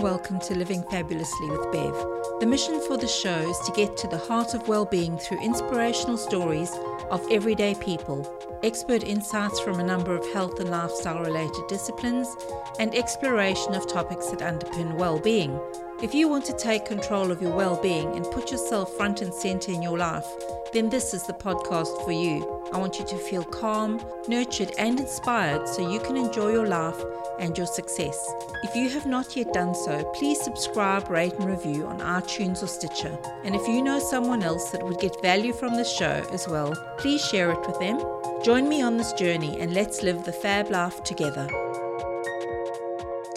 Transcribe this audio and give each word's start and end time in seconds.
welcome 0.00 0.40
to 0.40 0.54
Living 0.54 0.82
Fabulously 0.84 1.50
with 1.50 1.70
Bev. 1.72 1.94
The 2.40 2.46
mission 2.46 2.80
for 2.86 2.96
the 2.96 3.06
show 3.06 3.36
is 3.50 3.58
to 3.66 3.72
get 3.72 3.98
to 3.98 4.08
the 4.08 4.16
heart 4.16 4.54
of 4.54 4.66
well-being 4.66 5.18
through 5.18 5.42
inspirational 5.42 6.16
stories 6.16 6.72
of 7.10 7.22
everyday 7.30 7.74
people, 7.74 8.26
expert 8.62 9.04
insights 9.04 9.60
from 9.60 9.78
a 9.78 9.84
number 9.84 10.16
of 10.16 10.26
health 10.32 10.58
and 10.58 10.70
lifestyle 10.70 11.22
related 11.22 11.66
disciplines, 11.68 12.34
and 12.78 12.94
exploration 12.94 13.74
of 13.74 13.86
topics 13.86 14.28
that 14.28 14.38
underpin 14.38 14.94
well-being. 14.94 15.60
If 16.02 16.14
you 16.14 16.28
want 16.28 16.46
to 16.46 16.56
take 16.56 16.86
control 16.86 17.30
of 17.30 17.42
your 17.42 17.54
well-being 17.54 18.16
and 18.16 18.24
put 18.24 18.50
yourself 18.50 18.94
front 18.94 19.20
and 19.20 19.34
center 19.34 19.70
in 19.70 19.82
your 19.82 19.98
life, 19.98 20.26
then 20.72 20.88
this 20.88 21.12
is 21.12 21.26
the 21.26 21.34
podcast 21.34 22.02
for 22.06 22.12
you. 22.12 22.49
I 22.72 22.78
want 22.78 22.98
you 22.98 23.06
to 23.06 23.16
feel 23.16 23.44
calm, 23.44 24.00
nurtured, 24.28 24.72
and 24.78 25.00
inspired 25.00 25.68
so 25.68 25.90
you 25.90 26.00
can 26.00 26.16
enjoy 26.16 26.52
your 26.52 26.66
life 26.66 27.00
and 27.40 27.56
your 27.56 27.66
success. 27.66 28.16
If 28.62 28.76
you 28.76 28.88
have 28.90 29.06
not 29.06 29.34
yet 29.34 29.52
done 29.52 29.74
so, 29.74 30.04
please 30.14 30.40
subscribe, 30.40 31.10
rate, 31.10 31.34
and 31.34 31.48
review 31.48 31.86
on 31.86 31.98
iTunes 31.98 32.62
or 32.62 32.68
Stitcher. 32.68 33.18
And 33.44 33.54
if 33.56 33.66
you 33.66 33.82
know 33.82 33.98
someone 33.98 34.42
else 34.42 34.70
that 34.70 34.82
would 34.82 35.00
get 35.00 35.20
value 35.22 35.52
from 35.52 35.74
the 35.74 35.84
show 35.84 36.24
as 36.32 36.46
well, 36.46 36.74
please 36.98 37.24
share 37.24 37.50
it 37.50 37.66
with 37.66 37.78
them. 37.80 37.98
Join 38.44 38.68
me 38.68 38.82
on 38.82 38.96
this 38.96 39.12
journey 39.14 39.60
and 39.60 39.74
let's 39.74 40.02
live 40.02 40.24
the 40.24 40.32
fab 40.32 40.70
life 40.70 41.02
together. 41.02 41.48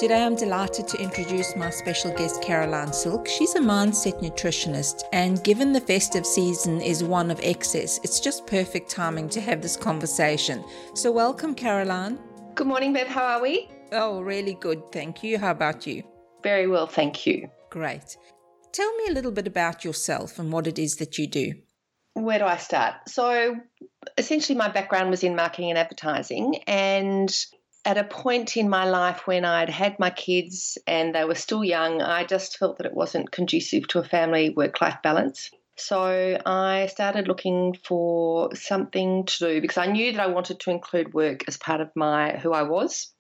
Today, 0.04 0.26
I'm 0.26 0.36
delighted 0.36 0.86
to 0.90 0.98
introduce 0.98 1.56
my 1.56 1.70
special 1.70 2.12
guest, 2.12 2.42
Caroline 2.42 2.92
Silk. 2.92 3.26
She's 3.26 3.56
a 3.56 3.62
mindset 3.62 4.22
nutritionist, 4.22 5.04
and 5.14 5.42
given 5.46 5.72
the 5.72 5.80
festive 5.80 6.26
season 6.26 6.82
is 6.82 7.06
one 7.06 7.32
of 7.32 7.40
excess, 7.42 8.02
it's 8.04 8.20
just 8.20 8.46
perfect 8.46 8.92
timing 8.92 9.30
to 9.30 9.40
have 9.40 9.62
this 9.62 9.78
conversation. 9.78 10.62
So, 10.94 11.10
welcome, 11.10 11.56
Caroline. 11.56 12.20
Good 12.54 12.68
morning, 12.68 12.92
Bev. 12.92 13.08
How 13.08 13.24
are 13.24 13.42
we? 13.42 13.70
Oh, 13.94 14.20
really 14.20 14.56
good. 14.56 14.92
Thank 14.92 15.24
you. 15.24 15.38
How 15.38 15.52
about 15.52 15.88
you? 15.88 16.04
Very 16.44 16.68
well, 16.68 16.86
thank 16.86 17.26
you. 17.26 17.50
Great. 17.70 18.18
Tell 18.74 18.94
me 18.98 19.06
a 19.08 19.14
little 19.14 19.32
bit 19.32 19.48
about 19.48 19.86
yourself 19.86 20.38
and 20.38 20.52
what 20.52 20.68
it 20.68 20.78
is 20.78 20.98
that 20.98 21.18
you 21.18 21.28
do. 21.28 21.54
Where 22.16 22.40
do 22.40 22.46
I 22.46 22.58
start? 22.58 22.96
So, 23.08 23.56
essentially, 24.18 24.58
my 24.58 24.68
background 24.68 25.12
was 25.12 25.24
in 25.24 25.38
marketing 25.38 25.70
and 25.70 25.80
advertising, 25.80 26.58
and 26.68 27.34
at 27.86 27.98
a 27.98 28.04
point 28.04 28.56
in 28.56 28.70
my 28.70 28.86
life 28.86 29.28
when 29.28 29.44
I'd 29.44 29.70
had 29.70 30.00
my 30.00 30.10
kids 30.10 30.78
and 30.88 31.14
they 31.14 31.26
were 31.26 31.36
still 31.36 31.64
young, 31.64 32.02
I 32.02 32.24
just 32.24 32.58
felt 32.58 32.78
that 32.78 32.86
it 32.86 32.94
wasn't 32.94 33.32
conducive 33.32 33.88
to 33.90 34.00
a 34.00 34.04
family 34.04 34.52
work 34.52 34.80
life 34.82 34.98
balance. 35.04 35.52
So 35.76 36.40
I 36.46 36.88
started 36.88 37.28
looking 37.28 37.76
for 37.84 38.56
something 38.56 39.26
to 39.26 39.38
do 39.40 39.62
because 39.62 39.78
I 39.78 39.88
knew 39.88 40.12
that 40.12 40.22
I 40.22 40.28
wanted 40.28 40.60
to 40.62 40.72
include 40.72 41.14
work 41.14 41.44
as 41.48 41.58
part 41.58 41.82
of 41.82 41.90
my 41.96 42.38
who 42.38 42.54
I 42.54 42.64
was. 42.64 43.12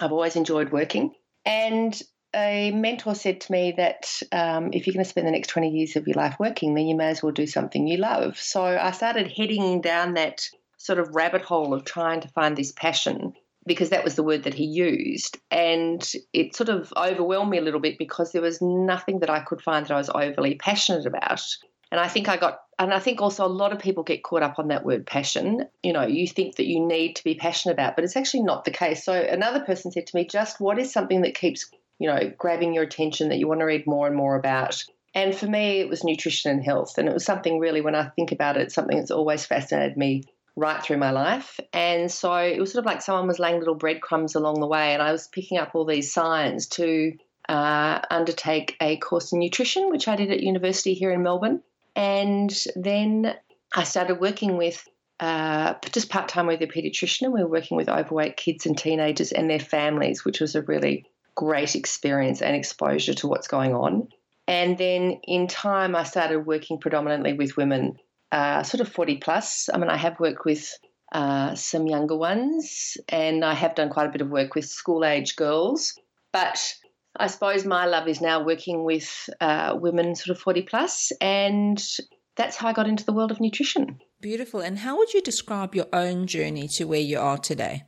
I've 0.00 0.12
always 0.12 0.36
enjoyed 0.36 0.70
working. 0.70 1.12
And 1.44 2.00
a 2.34 2.70
mentor 2.70 3.14
said 3.14 3.40
to 3.42 3.52
me 3.52 3.74
that 3.76 4.22
um, 4.32 4.70
if 4.72 4.86
you're 4.86 4.94
going 4.94 5.04
to 5.04 5.10
spend 5.10 5.26
the 5.26 5.32
next 5.32 5.48
20 5.48 5.70
years 5.70 5.96
of 5.96 6.06
your 6.06 6.14
life 6.14 6.36
working, 6.38 6.74
then 6.74 6.86
you 6.86 6.96
may 6.96 7.08
as 7.08 7.22
well 7.22 7.32
do 7.32 7.46
something 7.46 7.86
you 7.86 7.96
love. 7.96 8.38
So 8.38 8.62
I 8.62 8.92
started 8.92 9.32
heading 9.32 9.80
down 9.80 10.14
that 10.14 10.46
sort 10.76 10.98
of 10.98 11.14
rabbit 11.14 11.42
hole 11.42 11.74
of 11.74 11.84
trying 11.84 12.20
to 12.20 12.28
find 12.28 12.56
this 12.56 12.70
passion 12.70 13.32
because 13.68 13.90
that 13.90 14.02
was 14.02 14.16
the 14.16 14.24
word 14.24 14.42
that 14.44 14.54
he 14.54 14.64
used. 14.64 15.38
And 15.50 16.02
it 16.32 16.56
sort 16.56 16.70
of 16.70 16.92
overwhelmed 16.96 17.50
me 17.50 17.58
a 17.58 17.62
little 17.62 17.80
bit 17.80 17.98
because 17.98 18.32
there 18.32 18.42
was 18.42 18.60
nothing 18.60 19.20
that 19.20 19.30
I 19.30 19.40
could 19.40 19.62
find 19.62 19.86
that 19.86 19.94
I 19.94 19.98
was 19.98 20.10
overly 20.12 20.56
passionate 20.56 21.06
about. 21.06 21.42
And 21.90 22.00
I 22.00 22.08
think 22.08 22.28
I 22.28 22.36
got, 22.36 22.58
and 22.78 22.92
I 22.92 22.98
think 22.98 23.20
also 23.20 23.46
a 23.46 23.48
lot 23.48 23.72
of 23.72 23.78
people 23.78 24.02
get 24.02 24.24
caught 24.24 24.42
up 24.42 24.58
on 24.58 24.68
that 24.68 24.84
word 24.84 25.06
passion. 25.06 25.64
You 25.82 25.92
know, 25.92 26.06
you 26.06 26.26
think 26.26 26.56
that 26.56 26.66
you 26.66 26.84
need 26.84 27.16
to 27.16 27.24
be 27.24 27.34
passionate 27.34 27.74
about, 27.74 27.94
but 27.94 28.04
it's 28.04 28.16
actually 28.16 28.42
not 28.42 28.64
the 28.64 28.70
case. 28.70 29.04
So 29.04 29.12
another 29.12 29.60
person 29.60 29.92
said 29.92 30.06
to 30.06 30.16
me, 30.16 30.26
just 30.26 30.60
what 30.60 30.78
is 30.78 30.92
something 30.92 31.22
that 31.22 31.34
keeps, 31.34 31.70
you 31.98 32.08
know, 32.08 32.32
grabbing 32.36 32.74
your 32.74 32.84
attention 32.84 33.28
that 33.28 33.38
you 33.38 33.46
want 33.46 33.60
to 33.60 33.66
read 33.66 33.86
more 33.86 34.06
and 34.06 34.16
more 34.16 34.36
about? 34.36 34.82
And 35.14 35.34
for 35.34 35.46
me, 35.46 35.80
it 35.80 35.88
was 35.88 36.04
nutrition 36.04 36.50
and 36.50 36.62
health. 36.62 36.98
And 36.98 37.08
it 37.08 37.14
was 37.14 37.24
something 37.24 37.58
really, 37.58 37.80
when 37.80 37.94
I 37.94 38.10
think 38.10 38.32
about 38.32 38.58
it, 38.58 38.70
something 38.70 38.98
that's 38.98 39.10
always 39.10 39.46
fascinated 39.46 39.96
me 39.96 40.24
right 40.58 40.82
through 40.82 40.98
my 40.98 41.10
life. 41.10 41.60
And 41.72 42.10
so 42.10 42.34
it 42.34 42.58
was 42.58 42.72
sort 42.72 42.84
of 42.84 42.86
like 42.86 43.00
someone 43.00 43.28
was 43.28 43.38
laying 43.38 43.60
little 43.60 43.76
breadcrumbs 43.76 44.34
along 44.34 44.60
the 44.60 44.66
way, 44.66 44.92
and 44.92 45.02
I 45.02 45.12
was 45.12 45.28
picking 45.28 45.58
up 45.58 45.70
all 45.74 45.84
these 45.84 46.12
signs 46.12 46.66
to 46.68 47.12
uh, 47.48 48.00
undertake 48.10 48.76
a 48.80 48.96
course 48.98 49.32
in 49.32 49.38
nutrition, 49.38 49.90
which 49.90 50.08
I 50.08 50.16
did 50.16 50.30
at 50.30 50.42
university 50.42 50.94
here 50.94 51.12
in 51.12 51.22
Melbourne. 51.22 51.62
And 51.94 52.54
then 52.76 53.34
I 53.74 53.84
started 53.84 54.20
working 54.20 54.56
with 54.56 54.86
uh, 55.20 55.74
just 55.92 56.10
part 56.10 56.28
time 56.28 56.46
with 56.46 56.60
a 56.60 56.66
paediatrician, 56.66 57.22
and 57.22 57.32
we 57.32 57.42
were 57.42 57.50
working 57.50 57.76
with 57.76 57.88
overweight 57.88 58.36
kids 58.36 58.66
and 58.66 58.76
teenagers 58.76 59.32
and 59.32 59.48
their 59.48 59.60
families, 59.60 60.24
which 60.24 60.40
was 60.40 60.54
a 60.54 60.62
really 60.62 61.06
great 61.34 61.76
experience 61.76 62.42
and 62.42 62.56
exposure 62.56 63.14
to 63.14 63.28
what's 63.28 63.48
going 63.48 63.74
on. 63.74 64.08
And 64.48 64.76
then 64.78 65.20
in 65.24 65.46
time, 65.46 65.94
I 65.94 66.04
started 66.04 66.40
working 66.40 66.78
predominantly 66.78 67.34
with 67.34 67.56
women 67.56 67.98
uh, 68.32 68.62
sort 68.62 68.80
of 68.80 68.88
40 68.88 69.18
plus. 69.18 69.68
I 69.72 69.78
mean, 69.78 69.90
I 69.90 69.96
have 69.96 70.20
worked 70.20 70.44
with 70.44 70.70
uh, 71.12 71.54
some 71.54 71.86
younger 71.86 72.16
ones 72.16 72.96
and 73.08 73.44
I 73.44 73.54
have 73.54 73.74
done 73.74 73.90
quite 73.90 74.06
a 74.06 74.12
bit 74.12 74.20
of 74.20 74.28
work 74.28 74.54
with 74.54 74.66
school 74.66 75.04
age 75.04 75.36
girls. 75.36 75.94
But 76.32 76.60
I 77.16 77.26
suppose 77.26 77.64
my 77.64 77.86
love 77.86 78.06
is 78.06 78.20
now 78.20 78.44
working 78.44 78.84
with 78.84 79.28
uh, 79.40 79.76
women 79.80 80.14
sort 80.14 80.36
of 80.36 80.42
40 80.42 80.62
plus, 80.62 81.10
and 81.20 81.82
that's 82.36 82.56
how 82.56 82.68
I 82.68 82.72
got 82.72 82.86
into 82.86 83.04
the 83.04 83.12
world 83.12 83.32
of 83.32 83.40
nutrition. 83.40 83.98
Beautiful. 84.20 84.60
And 84.60 84.78
how 84.78 84.96
would 84.98 85.12
you 85.14 85.22
describe 85.22 85.74
your 85.74 85.88
own 85.92 86.26
journey 86.26 86.68
to 86.68 86.84
where 86.84 87.00
you 87.00 87.18
are 87.18 87.38
today? 87.38 87.84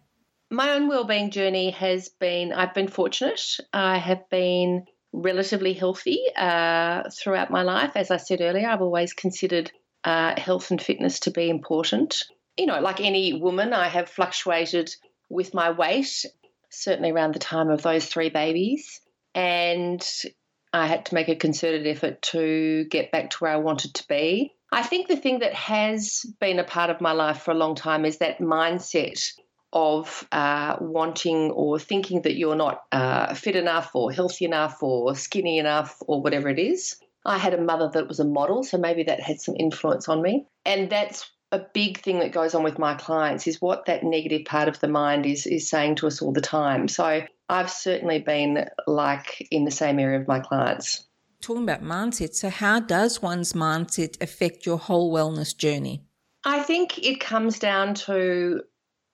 My 0.51 0.71
own 0.71 0.89
well-being 0.89 1.31
journey 1.31 1.71
has 1.71 2.09
been 2.09 2.53
I've 2.53 2.75
been 2.75 2.89
fortunate. 2.89 3.41
I 3.73 3.99
have 3.99 4.29
been 4.31 4.85
relatively 5.13 5.75
healthy 5.75 6.21
uh, 6.37 7.05
throughout 7.11 7.51
my 7.51 7.63
life. 7.63 7.93
As 7.95 8.11
I 8.11 8.17
said 8.17 8.41
earlier, 8.41 8.69
I've 8.69 8.83
always 8.83 9.13
considered 9.13 9.71
uh, 10.05 10.39
health 10.39 10.71
and 10.71 10.81
fitness 10.81 11.21
to 11.21 11.31
be 11.31 11.49
important. 11.49 12.25
You 12.57 12.67
know, 12.67 12.81
like 12.81 13.01
any 13.01 13.35
woman, 13.35 13.73
I 13.73 13.89
have 13.89 14.09
fluctuated 14.09 14.95
with 15.29 15.55
my 15.55 15.71
weight, 15.71 16.25
certainly 16.71 17.11
around 17.11 17.35
the 17.35 17.39
time 17.39 17.71
of 17.71 17.83
those 17.83 18.07
three 18.07 18.29
babies. 18.29 19.01
And 19.35 20.07
I 20.73 20.87
had 20.87 21.07
to 21.07 21.15
make 21.15 21.29
a 21.29 21.37
concerted 21.37 21.87
effort 21.87 22.23
to 22.23 22.85
get 22.91 23.13
back 23.13 23.31
to 23.31 23.39
where 23.39 23.53
I 23.53 23.57
wanted 23.57 23.95
to 23.95 24.09
be. 24.09 24.55
I 24.73 24.83
think 24.83 25.09
the 25.09 25.17
thing 25.17 25.41
that 25.41 25.55
has 25.55 26.25
been 26.41 26.59
a 26.59 26.65
part 26.65 26.91
of 26.91 27.01
my 27.01 27.13
life 27.13 27.43
for 27.43 27.51
a 27.51 27.57
long 27.57 27.75
time 27.75 28.05
is 28.05 28.19
that 28.19 28.39
mindset 28.39 29.33
of 29.73 30.27
uh, 30.33 30.77
wanting 30.81 31.51
or 31.53 31.79
thinking 31.79 32.23
that 32.23 32.37
you're 32.37 32.57
not 32.57 32.83
uh, 32.93 33.35
fit 33.35 33.57
enough 33.57 33.91
or 33.95 34.13
healthy 34.13 34.45
enough 34.45 34.83
or 34.83 35.15
skinny 35.15 35.59
enough 35.59 35.97
or 36.07 36.23
whatever 36.23 36.49
it 36.49 36.59
is. 36.59 36.97
I 37.25 37.39
had 37.39 37.55
a 37.55 37.61
mother 37.61 37.91
that 37.93 38.09
was 38.09 38.21
a 38.21 38.25
model, 38.25 38.63
so 38.63 38.79
maybe 38.79 39.03
that 39.05 39.21
had 39.21 39.41
some 39.41 39.55
influence 39.57 40.09
on 40.09 40.23
me. 40.23 40.47
And 40.65 40.91
that's 40.91 41.31
a 41.53 41.61
big 41.75 42.01
thing 42.01 42.21
that 42.21 42.33
goes 42.33 42.55
on 42.55 42.63
with 42.63 42.79
my 42.79 42.95
clients 42.95 43.47
is 43.47 43.61
what 43.61 43.87
that 43.87 44.05
negative 44.05 44.45
part 44.45 44.69
of 44.69 44.81
the 44.81 44.89
mind 44.89 45.27
is 45.27 45.47
is 45.47 45.69
saying 45.69 45.97
to 45.97 46.07
us 46.07 46.23
all 46.23 46.33
the 46.33 46.41
time. 46.41 46.89
So 46.89 47.23
I've 47.49 47.71
certainly 47.71 48.21
been 48.21 48.67
like 48.87 49.47
in 49.51 49.65
the 49.65 49.71
same 49.71 49.99
area 49.99 50.21
of 50.21 50.29
my 50.29 50.41
clients. 50.41 51.07
Talking 51.41 51.65
about 51.65 51.83
mindset, 51.83 52.35
so 52.35 52.51
how 52.51 52.81
does 52.81 53.23
one's 53.23 53.55
mindset 53.55 54.21
affect 54.23 54.67
your 54.67 54.79
whole 54.79 55.13
wellness 55.13 55.57
journey? 55.57 56.05
I 56.45 56.63
think 56.63 56.99
it 56.99 57.21
comes 57.21 57.59
down 57.59 57.95
to 57.95 58.63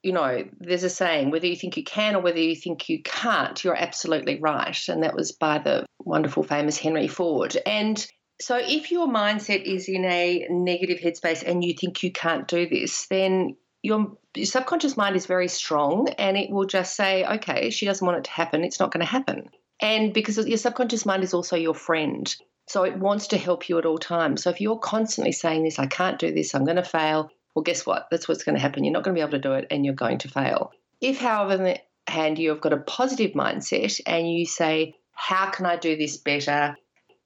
you 0.06 0.12
know, 0.12 0.44
there's 0.60 0.84
a 0.84 0.88
saying, 0.88 1.32
whether 1.32 1.48
you 1.48 1.56
think 1.56 1.76
you 1.76 1.82
can 1.82 2.14
or 2.14 2.20
whether 2.20 2.38
you 2.38 2.54
think 2.54 2.88
you 2.88 3.02
can't, 3.02 3.64
you're 3.64 3.74
absolutely 3.74 4.38
right. 4.38 4.78
And 4.88 5.02
that 5.02 5.16
was 5.16 5.32
by 5.32 5.58
the 5.58 5.84
wonderful, 5.98 6.44
famous 6.44 6.78
Henry 6.78 7.08
Ford. 7.08 7.56
And 7.66 8.06
so 8.40 8.56
if 8.56 8.92
your 8.92 9.08
mindset 9.08 9.64
is 9.64 9.88
in 9.88 10.04
a 10.04 10.46
negative 10.48 11.00
headspace 11.00 11.42
and 11.44 11.64
you 11.64 11.74
think 11.74 12.04
you 12.04 12.12
can't 12.12 12.46
do 12.46 12.68
this, 12.68 13.08
then 13.08 13.56
your, 13.82 14.16
your 14.36 14.46
subconscious 14.46 14.96
mind 14.96 15.16
is 15.16 15.26
very 15.26 15.48
strong 15.48 16.08
and 16.18 16.36
it 16.36 16.50
will 16.50 16.66
just 16.66 16.94
say, 16.94 17.24
okay, 17.24 17.70
she 17.70 17.84
doesn't 17.84 18.06
want 18.06 18.18
it 18.18 18.24
to 18.24 18.30
happen. 18.30 18.62
It's 18.62 18.78
not 18.78 18.92
going 18.92 19.04
to 19.04 19.10
happen. 19.10 19.48
And 19.82 20.14
because 20.14 20.38
your 20.38 20.56
subconscious 20.56 21.04
mind 21.04 21.24
is 21.24 21.34
also 21.34 21.56
your 21.56 21.74
friend. 21.74 22.32
So 22.68 22.84
it 22.84 22.96
wants 22.96 23.26
to 23.28 23.38
help 23.38 23.68
you 23.68 23.78
at 23.78 23.86
all 23.86 23.98
times. 23.98 24.44
So 24.44 24.50
if 24.50 24.60
you're 24.60 24.78
constantly 24.78 25.32
saying 25.32 25.64
this, 25.64 25.80
I 25.80 25.86
can't 25.86 26.20
do 26.20 26.32
this, 26.32 26.54
I'm 26.54 26.64
going 26.64 26.76
to 26.76 26.84
fail, 26.84 27.30
well, 27.56 27.62
guess 27.62 27.86
what? 27.86 28.08
That's 28.10 28.28
what's 28.28 28.44
going 28.44 28.54
to 28.54 28.60
happen. 28.60 28.84
You're 28.84 28.92
not 28.92 29.02
going 29.02 29.14
to 29.14 29.18
be 29.18 29.22
able 29.22 29.32
to 29.32 29.38
do 29.38 29.54
it 29.54 29.66
and 29.70 29.82
you're 29.82 29.94
going 29.94 30.18
to 30.18 30.28
fail. 30.28 30.72
If, 31.00 31.18
however, 31.18 31.54
on 31.54 31.64
the 31.64 31.78
hand, 32.06 32.38
you've 32.38 32.60
got 32.60 32.74
a 32.74 32.76
positive 32.76 33.30
mindset 33.30 33.98
and 34.06 34.30
you 34.30 34.44
say, 34.44 34.94
How 35.12 35.48
can 35.48 35.64
I 35.64 35.76
do 35.76 35.96
this 35.96 36.18
better? 36.18 36.76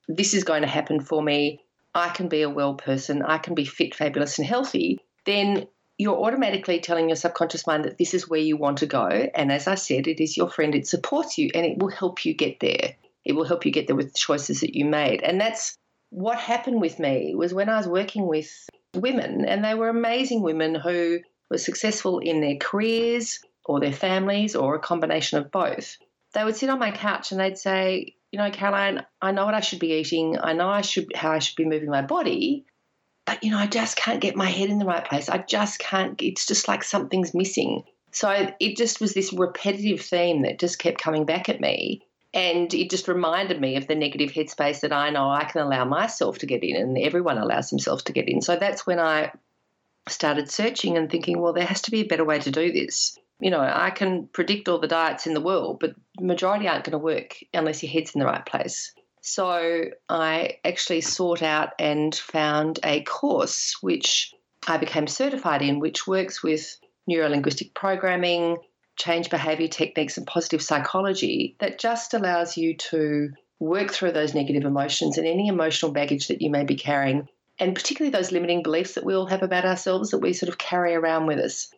This 0.06 0.32
is 0.32 0.44
going 0.44 0.62
to 0.62 0.68
happen 0.68 1.00
for 1.00 1.20
me. 1.20 1.64
I 1.96 2.10
can 2.10 2.28
be 2.28 2.42
a 2.42 2.48
well 2.48 2.74
person. 2.74 3.22
I 3.22 3.38
can 3.38 3.56
be 3.56 3.64
fit, 3.64 3.96
fabulous, 3.96 4.38
and 4.38 4.46
healthy. 4.46 5.00
Then 5.26 5.66
you're 5.98 6.16
automatically 6.16 6.78
telling 6.78 7.08
your 7.08 7.16
subconscious 7.16 7.66
mind 7.66 7.84
that 7.84 7.98
this 7.98 8.14
is 8.14 8.28
where 8.28 8.40
you 8.40 8.56
want 8.56 8.78
to 8.78 8.86
go. 8.86 9.08
And 9.34 9.50
as 9.50 9.66
I 9.66 9.74
said, 9.74 10.06
it 10.06 10.22
is 10.22 10.36
your 10.36 10.48
friend, 10.48 10.76
it 10.76 10.86
supports 10.86 11.38
you, 11.38 11.50
and 11.56 11.66
it 11.66 11.78
will 11.78 11.90
help 11.90 12.24
you 12.24 12.34
get 12.34 12.60
there. 12.60 12.94
It 13.24 13.32
will 13.32 13.44
help 13.44 13.66
you 13.66 13.72
get 13.72 13.88
there 13.88 13.96
with 13.96 14.12
the 14.12 14.18
choices 14.18 14.60
that 14.60 14.76
you 14.76 14.84
made. 14.84 15.22
And 15.22 15.40
that's 15.40 15.76
what 16.10 16.38
happened 16.38 16.80
with 16.80 17.00
me 17.00 17.34
was 17.34 17.52
when 17.52 17.68
I 17.68 17.78
was 17.78 17.88
working 17.88 18.28
with 18.28 18.48
women, 18.94 19.44
and 19.44 19.64
they 19.64 19.74
were 19.74 19.88
amazing 19.88 20.42
women 20.42 20.74
who 20.74 21.20
were 21.50 21.58
successful 21.58 22.18
in 22.18 22.40
their 22.40 22.56
careers 22.56 23.40
or 23.64 23.80
their 23.80 23.92
families 23.92 24.56
or 24.56 24.74
a 24.74 24.80
combination 24.80 25.38
of 25.38 25.50
both. 25.50 25.96
They 26.32 26.44
would 26.44 26.56
sit 26.56 26.70
on 26.70 26.78
my 26.78 26.90
couch 26.90 27.32
and 27.32 27.40
they'd 27.40 27.58
say, 27.58 28.14
you 28.32 28.38
know, 28.38 28.50
Caroline, 28.50 29.04
I 29.20 29.32
know 29.32 29.44
what 29.44 29.54
I 29.54 29.60
should 29.60 29.80
be 29.80 29.94
eating. 29.94 30.38
I 30.40 30.52
know 30.52 30.68
I 30.68 30.82
should 30.82 31.14
how 31.14 31.32
I 31.32 31.40
should 31.40 31.56
be 31.56 31.64
moving 31.64 31.90
my 31.90 32.02
body, 32.02 32.64
but 33.26 33.42
you 33.42 33.50
know, 33.50 33.58
I 33.58 33.66
just 33.66 33.96
can't 33.96 34.20
get 34.20 34.36
my 34.36 34.46
head 34.46 34.70
in 34.70 34.78
the 34.78 34.84
right 34.84 35.04
place. 35.04 35.28
I 35.28 35.38
just 35.38 35.78
can't. 35.78 36.20
It's 36.22 36.46
just 36.46 36.68
like 36.68 36.84
something's 36.84 37.34
missing. 37.34 37.82
So 38.12 38.52
it 38.58 38.76
just 38.76 39.00
was 39.00 39.14
this 39.14 39.32
repetitive 39.32 40.00
theme 40.00 40.42
that 40.42 40.58
just 40.58 40.78
kept 40.78 41.00
coming 41.00 41.24
back 41.24 41.48
at 41.48 41.60
me. 41.60 42.02
And 42.32 42.72
it 42.72 42.90
just 42.90 43.08
reminded 43.08 43.60
me 43.60 43.76
of 43.76 43.88
the 43.88 43.96
negative 43.96 44.30
headspace 44.30 44.80
that 44.80 44.92
I 44.92 45.10
know 45.10 45.28
I 45.28 45.44
can 45.44 45.62
allow 45.62 45.84
myself 45.84 46.38
to 46.38 46.46
get 46.46 46.62
in 46.62 46.76
and 46.76 46.96
everyone 46.96 47.38
allows 47.38 47.70
themselves 47.70 48.04
to 48.04 48.12
get 48.12 48.28
in. 48.28 48.40
So 48.40 48.56
that's 48.56 48.86
when 48.86 49.00
I 49.00 49.32
started 50.08 50.50
searching 50.50 50.96
and 50.96 51.10
thinking, 51.10 51.40
well, 51.40 51.52
there 51.52 51.66
has 51.66 51.82
to 51.82 51.90
be 51.90 52.00
a 52.00 52.06
better 52.06 52.24
way 52.24 52.38
to 52.38 52.50
do 52.50 52.70
this. 52.70 53.18
You 53.40 53.50
know, 53.50 53.60
I 53.60 53.90
can 53.90 54.28
predict 54.28 54.68
all 54.68 54.78
the 54.78 54.86
diets 54.86 55.26
in 55.26 55.34
the 55.34 55.40
world, 55.40 55.80
but 55.80 55.94
the 56.18 56.24
majority 56.24 56.68
aren't 56.68 56.84
going 56.84 56.92
to 56.92 56.98
work 56.98 57.36
unless 57.52 57.82
your 57.82 57.90
head's 57.90 58.14
in 58.14 58.20
the 58.20 58.26
right 58.26 58.44
place. 58.44 58.92
So 59.22 59.86
I 60.08 60.58
actually 60.64 61.00
sought 61.00 61.42
out 61.42 61.70
and 61.78 62.14
found 62.14 62.80
a 62.84 63.02
course 63.02 63.76
which 63.80 64.32
I 64.66 64.76
became 64.76 65.06
certified 65.06 65.62
in, 65.62 65.80
which 65.80 66.06
works 66.06 66.42
with 66.42 66.78
neurolinguistic 67.08 67.74
programming, 67.74 68.58
change 69.00 69.30
behavior 69.30 69.68
techniques, 69.68 70.16
and 70.16 70.26
positive 70.26 70.62
psychology 70.62 71.56
that 71.58 71.78
just 71.78 72.14
allows 72.14 72.56
you 72.56 72.76
to 72.76 73.30
work 73.58 73.90
through 73.90 74.12
those 74.12 74.34
negative 74.34 74.64
emotions 74.64 75.18
and 75.18 75.26
any 75.26 75.48
emotional 75.48 75.92
baggage 75.92 76.28
that 76.28 76.40
you 76.40 76.50
may 76.50 76.64
be 76.64 76.76
carrying, 76.76 77.28
and 77.58 77.74
particularly 77.74 78.10
those 78.10 78.32
limiting 78.32 78.62
beliefs 78.62 78.94
that 78.94 79.04
we 79.04 79.14
all 79.14 79.26
have 79.26 79.42
about 79.42 79.64
ourselves 79.64 80.10
that 80.10 80.18
we 80.18 80.32
sort 80.32 80.48
of 80.48 80.58
carry 80.58 80.94
around 80.94 81.26
with 81.26 81.38
us. 81.38 81.70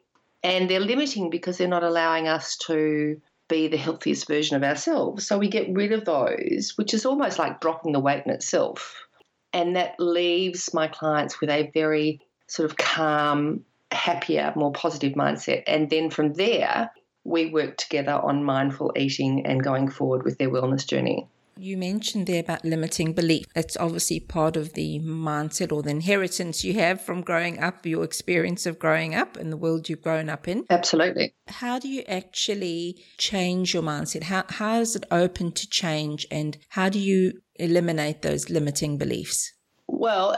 And 0.45 0.69
they're 0.69 0.81
limiting 0.81 1.31
because 1.31 1.59
they're 1.59 1.69
not 1.69 1.85
allowing 1.85 2.29
us 2.29 2.57
to 2.67 3.21
be 3.49 3.69
the 3.69 3.77
healthiest 3.77 4.27
version 4.27 4.57
of 4.57 4.63
ourselves. 4.63 5.27
So 5.27 5.39
we 5.39 5.49
get 5.49 5.73
rid 5.73 5.93
of 5.93 6.05
those, 6.05 6.73
which 6.77 6.95
is 6.95 7.05
almost 7.05 7.39
like 7.39 7.61
dropping 7.61 7.93
the 7.93 8.01
weight 8.01 8.25
in 8.27 8.33
itself. 8.33 9.07
And 9.53 9.77
that 9.77 9.95
leaves 9.99 10.73
my 10.73 10.89
clients 10.89 11.41
with 11.41 11.51
a 11.51 11.71
very 11.75 12.21
sort 12.47 12.71
of 12.71 12.77
calm, 12.77 13.65
happier, 13.91 14.53
more 14.57 14.73
positive 14.73 15.13
mindset. 15.13 15.65
And 15.67 15.91
then 15.91 16.11
from 16.11 16.33
there, 16.33 16.91
we 17.25 17.47
work 17.47 17.77
together 17.77 18.13
on 18.13 18.45
mindful 18.45 18.93
eating 18.97 19.47
and 19.47 19.63
going 19.63 19.89
forward 19.89 20.25
with 20.25 20.39
their 20.39 20.51
wellness 20.51 20.87
journey. 20.87 21.29
You 21.57 21.77
mentioned 21.77 22.27
there 22.27 22.41
about 22.41 22.65
limiting 22.65 23.13
belief. 23.13 23.47
That's 23.55 23.77
obviously 23.77 24.21
part 24.21 24.57
of 24.57 24.73
the 24.73 25.01
mindset 25.01 25.71
or 25.71 25.83
the 25.83 25.91
inheritance 25.91 26.65
you 26.65 26.75
have 26.75 27.01
from 27.01 27.21
growing 27.21 27.61
up, 27.61 27.85
your 27.85 28.05
experience 28.05 28.65
of 28.65 28.79
growing 28.79 29.15
up 29.15 29.37
and 29.37 29.53
the 29.53 29.57
world 29.59 29.89
you've 29.89 30.03
grown 30.03 30.31
up 30.31 30.49
in. 30.49 30.65
Absolutely. 30.71 31.35
How 31.49 31.79
do 31.79 31.89
you 31.89 32.03
actually 32.09 33.05
change 33.19 33.75
your 33.75 33.83
mindset? 33.83 34.25
How, 34.25 34.45
how 34.49 34.81
is 34.81 34.97
it 34.97 35.05
open 35.11 35.53
to 35.53 35.69
change 35.69 36.27
and 36.31 36.57
how 36.71 36.89
do 36.89 36.99
you 36.99 37.43
eliminate 37.57 38.23
those 38.23 38.49
limiting 38.49 38.97
beliefs? 38.97 39.53
Well, 39.89 40.37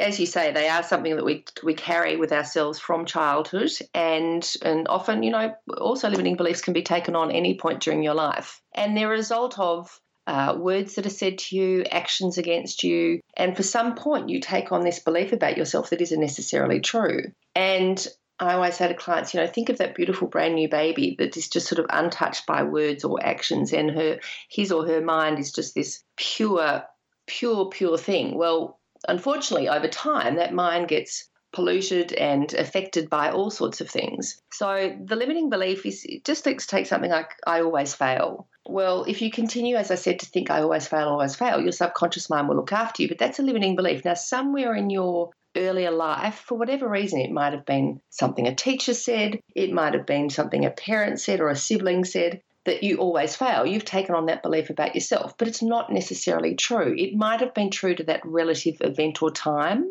as 0.00 0.20
you 0.20 0.26
say, 0.26 0.52
they 0.52 0.68
are 0.68 0.82
something 0.82 1.16
that 1.16 1.24
we 1.24 1.44
we 1.62 1.74
carry 1.74 2.16
with 2.16 2.32
ourselves 2.32 2.78
from 2.78 3.04
childhood, 3.04 3.70
and 3.94 4.48
and 4.62 4.88
often, 4.88 5.22
you 5.22 5.30
know, 5.30 5.54
also 5.78 6.08
limiting 6.08 6.36
beliefs 6.36 6.62
can 6.62 6.72
be 6.72 6.82
taken 6.82 7.16
on 7.16 7.30
any 7.30 7.58
point 7.58 7.80
during 7.80 8.02
your 8.02 8.14
life, 8.14 8.60
and 8.74 8.96
they're 8.96 9.12
a 9.12 9.16
result 9.16 9.58
of 9.58 10.00
uh, 10.26 10.54
words 10.56 10.94
that 10.94 11.06
are 11.06 11.10
said 11.10 11.38
to 11.38 11.56
you, 11.56 11.84
actions 11.90 12.38
against 12.38 12.84
you, 12.84 13.20
and 13.36 13.56
for 13.56 13.62
some 13.62 13.96
point 13.96 14.28
you 14.28 14.40
take 14.40 14.72
on 14.72 14.82
this 14.82 15.00
belief 15.00 15.32
about 15.32 15.56
yourself 15.56 15.90
that 15.90 16.00
isn't 16.00 16.20
necessarily 16.20 16.80
true. 16.80 17.22
And 17.54 18.06
I 18.38 18.54
always 18.54 18.76
say 18.76 18.88
to 18.88 18.94
clients, 18.94 19.34
you 19.34 19.40
know, 19.40 19.46
think 19.46 19.68
of 19.68 19.78
that 19.78 19.94
beautiful 19.94 20.28
brand 20.28 20.54
new 20.54 20.68
baby 20.68 21.16
that 21.18 21.36
is 21.36 21.48
just 21.48 21.68
sort 21.68 21.78
of 21.78 21.86
untouched 21.90 22.46
by 22.46 22.62
words 22.62 23.04
or 23.04 23.24
actions, 23.24 23.72
and 23.72 23.90
her 23.90 24.20
his 24.48 24.72
or 24.72 24.86
her 24.86 25.00
mind 25.00 25.38
is 25.38 25.52
just 25.52 25.74
this 25.74 26.02
pure, 26.16 26.84
pure, 27.26 27.68
pure 27.68 27.98
thing. 27.98 28.38
Well, 28.38 28.78
unfortunately, 29.08 29.68
over 29.68 29.88
time, 29.88 30.36
that 30.36 30.54
mind 30.54 30.88
gets 30.88 31.28
polluted 31.52 32.12
and 32.14 32.52
affected 32.54 33.10
by 33.10 33.30
all 33.30 33.50
sorts 33.50 33.80
of 33.80 33.90
things. 33.90 34.40
So 34.52 34.96
the 35.04 35.16
limiting 35.16 35.50
belief 35.50 35.84
is 35.84 36.06
just 36.24 36.44
to 36.44 36.56
take 36.56 36.86
something 36.86 37.10
like 37.10 37.30
I 37.46 37.60
always 37.60 37.94
fail. 37.94 38.48
Well, 38.66 39.04
if 39.04 39.20
you 39.20 39.30
continue, 39.30 39.76
as 39.76 39.90
I 39.90 39.96
said, 39.96 40.20
to 40.20 40.26
think 40.26 40.50
I 40.50 40.62
always 40.62 40.86
fail, 40.86 41.08
always 41.08 41.34
fail, 41.34 41.60
your 41.60 41.72
subconscious 41.72 42.30
mind 42.30 42.48
will 42.48 42.56
look 42.56 42.72
after 42.72 43.02
you. 43.02 43.08
But 43.08 43.18
that's 43.18 43.38
a 43.38 43.42
limiting 43.42 43.76
belief. 43.76 44.04
Now, 44.04 44.14
somewhere 44.14 44.74
in 44.74 44.88
your 44.88 45.30
earlier 45.56 45.90
life, 45.90 46.42
for 46.46 46.56
whatever 46.56 46.88
reason, 46.88 47.20
it 47.20 47.30
might 47.30 47.52
have 47.52 47.66
been 47.66 48.00
something 48.10 48.46
a 48.46 48.54
teacher 48.54 48.94
said, 48.94 49.40
it 49.54 49.72
might 49.72 49.94
have 49.94 50.06
been 50.06 50.30
something 50.30 50.64
a 50.64 50.70
parent 50.70 51.20
said 51.20 51.40
or 51.40 51.48
a 51.48 51.56
sibling 51.56 52.04
said, 52.04 52.40
that 52.64 52.82
you 52.82 52.98
always 52.98 53.34
fail. 53.36 53.66
You've 53.66 53.84
taken 53.84 54.14
on 54.14 54.26
that 54.26 54.42
belief 54.42 54.70
about 54.70 54.94
yourself, 54.94 55.36
but 55.36 55.48
it's 55.48 55.62
not 55.62 55.92
necessarily 55.92 56.54
true. 56.54 56.94
It 56.96 57.16
might 57.16 57.40
have 57.40 57.54
been 57.54 57.70
true 57.70 57.94
to 57.94 58.04
that 58.04 58.24
relative 58.24 58.76
event 58.80 59.22
or 59.22 59.30
time, 59.30 59.90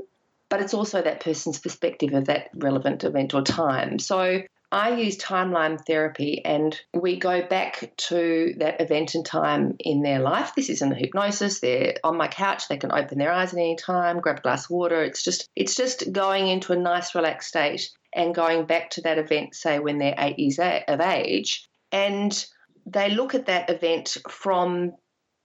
but 0.50 0.62
it's 0.62 0.74
also 0.74 1.02
that 1.02 1.24
person's 1.24 1.60
perspective 1.60 2.14
of 2.14 2.26
that 2.26 2.50
relevant 2.54 3.04
event 3.04 3.34
or 3.34 3.42
time. 3.42 4.00
So 4.00 4.42
I 4.72 4.96
use 4.96 5.18
timeline 5.18 5.86
therapy 5.86 6.44
and 6.46 6.80
we 6.94 7.20
go 7.20 7.46
back 7.46 7.92
to 7.98 8.54
that 8.60 8.80
event 8.80 9.16
and 9.16 9.26
time 9.26 9.76
in 9.80 10.02
their 10.02 10.20
life. 10.20 10.56
This 10.56 10.70
isn't 10.70 10.94
a 10.94 10.96
hypnosis. 10.96 11.60
They're 11.60 11.96
on 12.06 12.16
my 12.16 12.30
couch, 12.30 12.70
they 12.70 12.78
can 12.78 12.94
open 12.94 13.18
their 13.18 13.34
eyes 13.34 13.54
at 13.54 13.60
any 13.60 13.76
time, 13.76 14.22
grab 14.22 14.40
a 14.40 14.42
glass 14.42 14.66
of 14.66 14.72
water. 14.72 15.04
It's 15.04 15.24
just 15.24 15.50
it's 15.58 15.76
just 15.76 16.10
going 16.14 16.48
into 16.48 16.72
a 16.72 16.78
nice 16.78 17.14
relaxed 17.16 17.50
state 17.50 17.92
and 18.14 18.34
going 18.34 18.66
back 18.66 18.92
to 18.92 19.02
that 19.02 19.18
event, 19.18 19.56
say 19.56 19.80
when 19.80 19.98
they're 19.98 20.16
eight 20.18 20.40
years 20.40 20.60
of 20.60 21.02
age. 21.02 21.68
And 21.92 22.46
they 22.86 23.10
look 23.10 23.36
at 23.36 23.48
that 23.48 23.70
event 23.70 24.18
from 24.30 24.94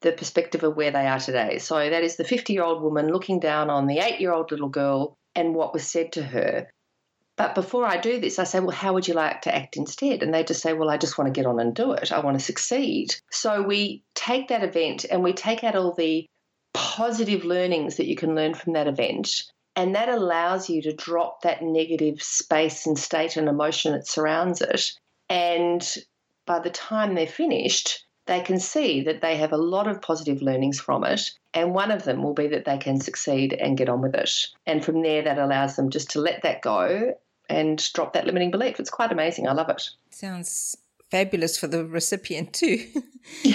the 0.03 0.13
perspective 0.13 0.63
of 0.63 0.77
where 0.77 0.91
they 0.91 1.07
are 1.07 1.19
today. 1.19 1.59
So 1.59 1.91
that 1.91 2.05
is 2.05 2.17
the 2.17 2.25
50 2.25 2.53
year 2.53 2.63
old 2.63 2.83
woman 2.83 3.09
looking 3.09 3.41
down 3.41 3.71
on 3.71 3.87
the 3.87 3.99
eight 3.99 4.21
year 4.21 4.33
old 4.33 4.51
little 4.51 4.69
girl 4.69 5.17
and 5.35 5.55
what 5.55 5.73
was 5.73 5.89
said 5.89 6.13
to 6.13 6.23
her. 6.23 6.69
But 7.37 7.55
before 7.55 7.85
I 7.85 7.99
do 7.99 8.19
this, 8.19 8.39
I 8.39 8.45
say, 8.45 8.61
Well, 8.61 8.71
how 8.71 8.95
would 8.95 9.07
you 9.07 9.15
like 9.15 9.43
to 9.43 9.55
act 9.55 9.77
instead? 9.77 10.23
And 10.23 10.33
they 10.33 10.43
just 10.43 10.63
say, 10.63 10.73
Well, 10.73 10.91
I 10.91 10.97
just 10.97 11.19
want 11.19 11.33
to 11.33 11.39
get 11.39 11.47
on 11.47 11.61
and 11.61 11.75
do 11.75 11.93
it. 11.93 12.13
I 12.13 12.21
want 12.21 12.39
to 12.39 12.45
succeed. 12.45 13.15
So 13.31 13.63
we 13.63 14.03
take 14.15 14.49
that 14.49 14.65
event 14.65 15.05
and 15.11 15.23
we 15.23 15.33
take 15.33 15.63
out 15.63 15.77
all 15.77 15.93
the 15.93 16.27
positive 16.73 17.45
learnings 17.45 17.97
that 17.97 18.07
you 18.07 18.17
can 18.17 18.35
learn 18.35 18.55
from 18.55 18.73
that 18.75 18.87
event. 18.87 19.45
And 19.75 19.95
that 19.95 20.09
allows 20.09 20.71
you 20.71 20.81
to 20.83 20.95
drop 20.95 21.43
that 21.43 21.63
negative 21.63 22.23
space 22.23 22.87
and 22.87 22.99
state 22.99 23.37
and 23.37 23.49
emotion 23.49 23.93
that 23.93 24.09
surrounds 24.09 24.63
it 24.63 24.93
and 25.29 25.97
by 26.47 26.61
the 26.61 26.71
time 26.71 27.15
they're 27.15 27.27
finished, 27.27 28.05
they 28.27 28.41
can 28.41 28.59
see 28.59 29.03
that 29.03 29.21
they 29.21 29.37
have 29.37 29.53
a 29.53 29.57
lot 29.57 29.87
of 29.87 30.03
positive 30.03 30.43
learnings 30.43 30.81
from 30.81 31.05
it. 31.05 31.31
And 31.55 31.75
one 31.75 31.91
of 31.91 32.05
them 32.05 32.23
will 32.23 32.35
be 32.35 32.49
that 32.49 32.65
they 32.65 32.79
can 32.79 33.01
succeed 33.01 33.53
and 33.53 33.79
get 33.79 33.89
on 33.89 34.03
with 34.03 34.15
it. 34.15 34.47
And 34.67 34.85
from 34.85 35.03
there, 35.03 35.23
that 35.23 35.39
allows 35.39 35.77
them 35.77 35.91
just 35.91 36.11
to 36.11 36.21
let 36.21 36.43
that 36.43 36.63
go 36.63 37.15
and 37.49 37.93
drop 37.93 38.13
that 38.15 38.27
limiting 38.27 38.51
belief. 38.51 38.81
It's 38.81 38.91
quite 38.91 39.13
amazing. 39.13 39.47
I 39.47 39.53
love 39.53 39.69
it. 39.69 39.83
Sounds 40.11 40.77
fabulous 41.11 41.59
for 41.59 41.69
the 41.69 41.85
recipient, 41.85 42.53
too. 42.53 42.87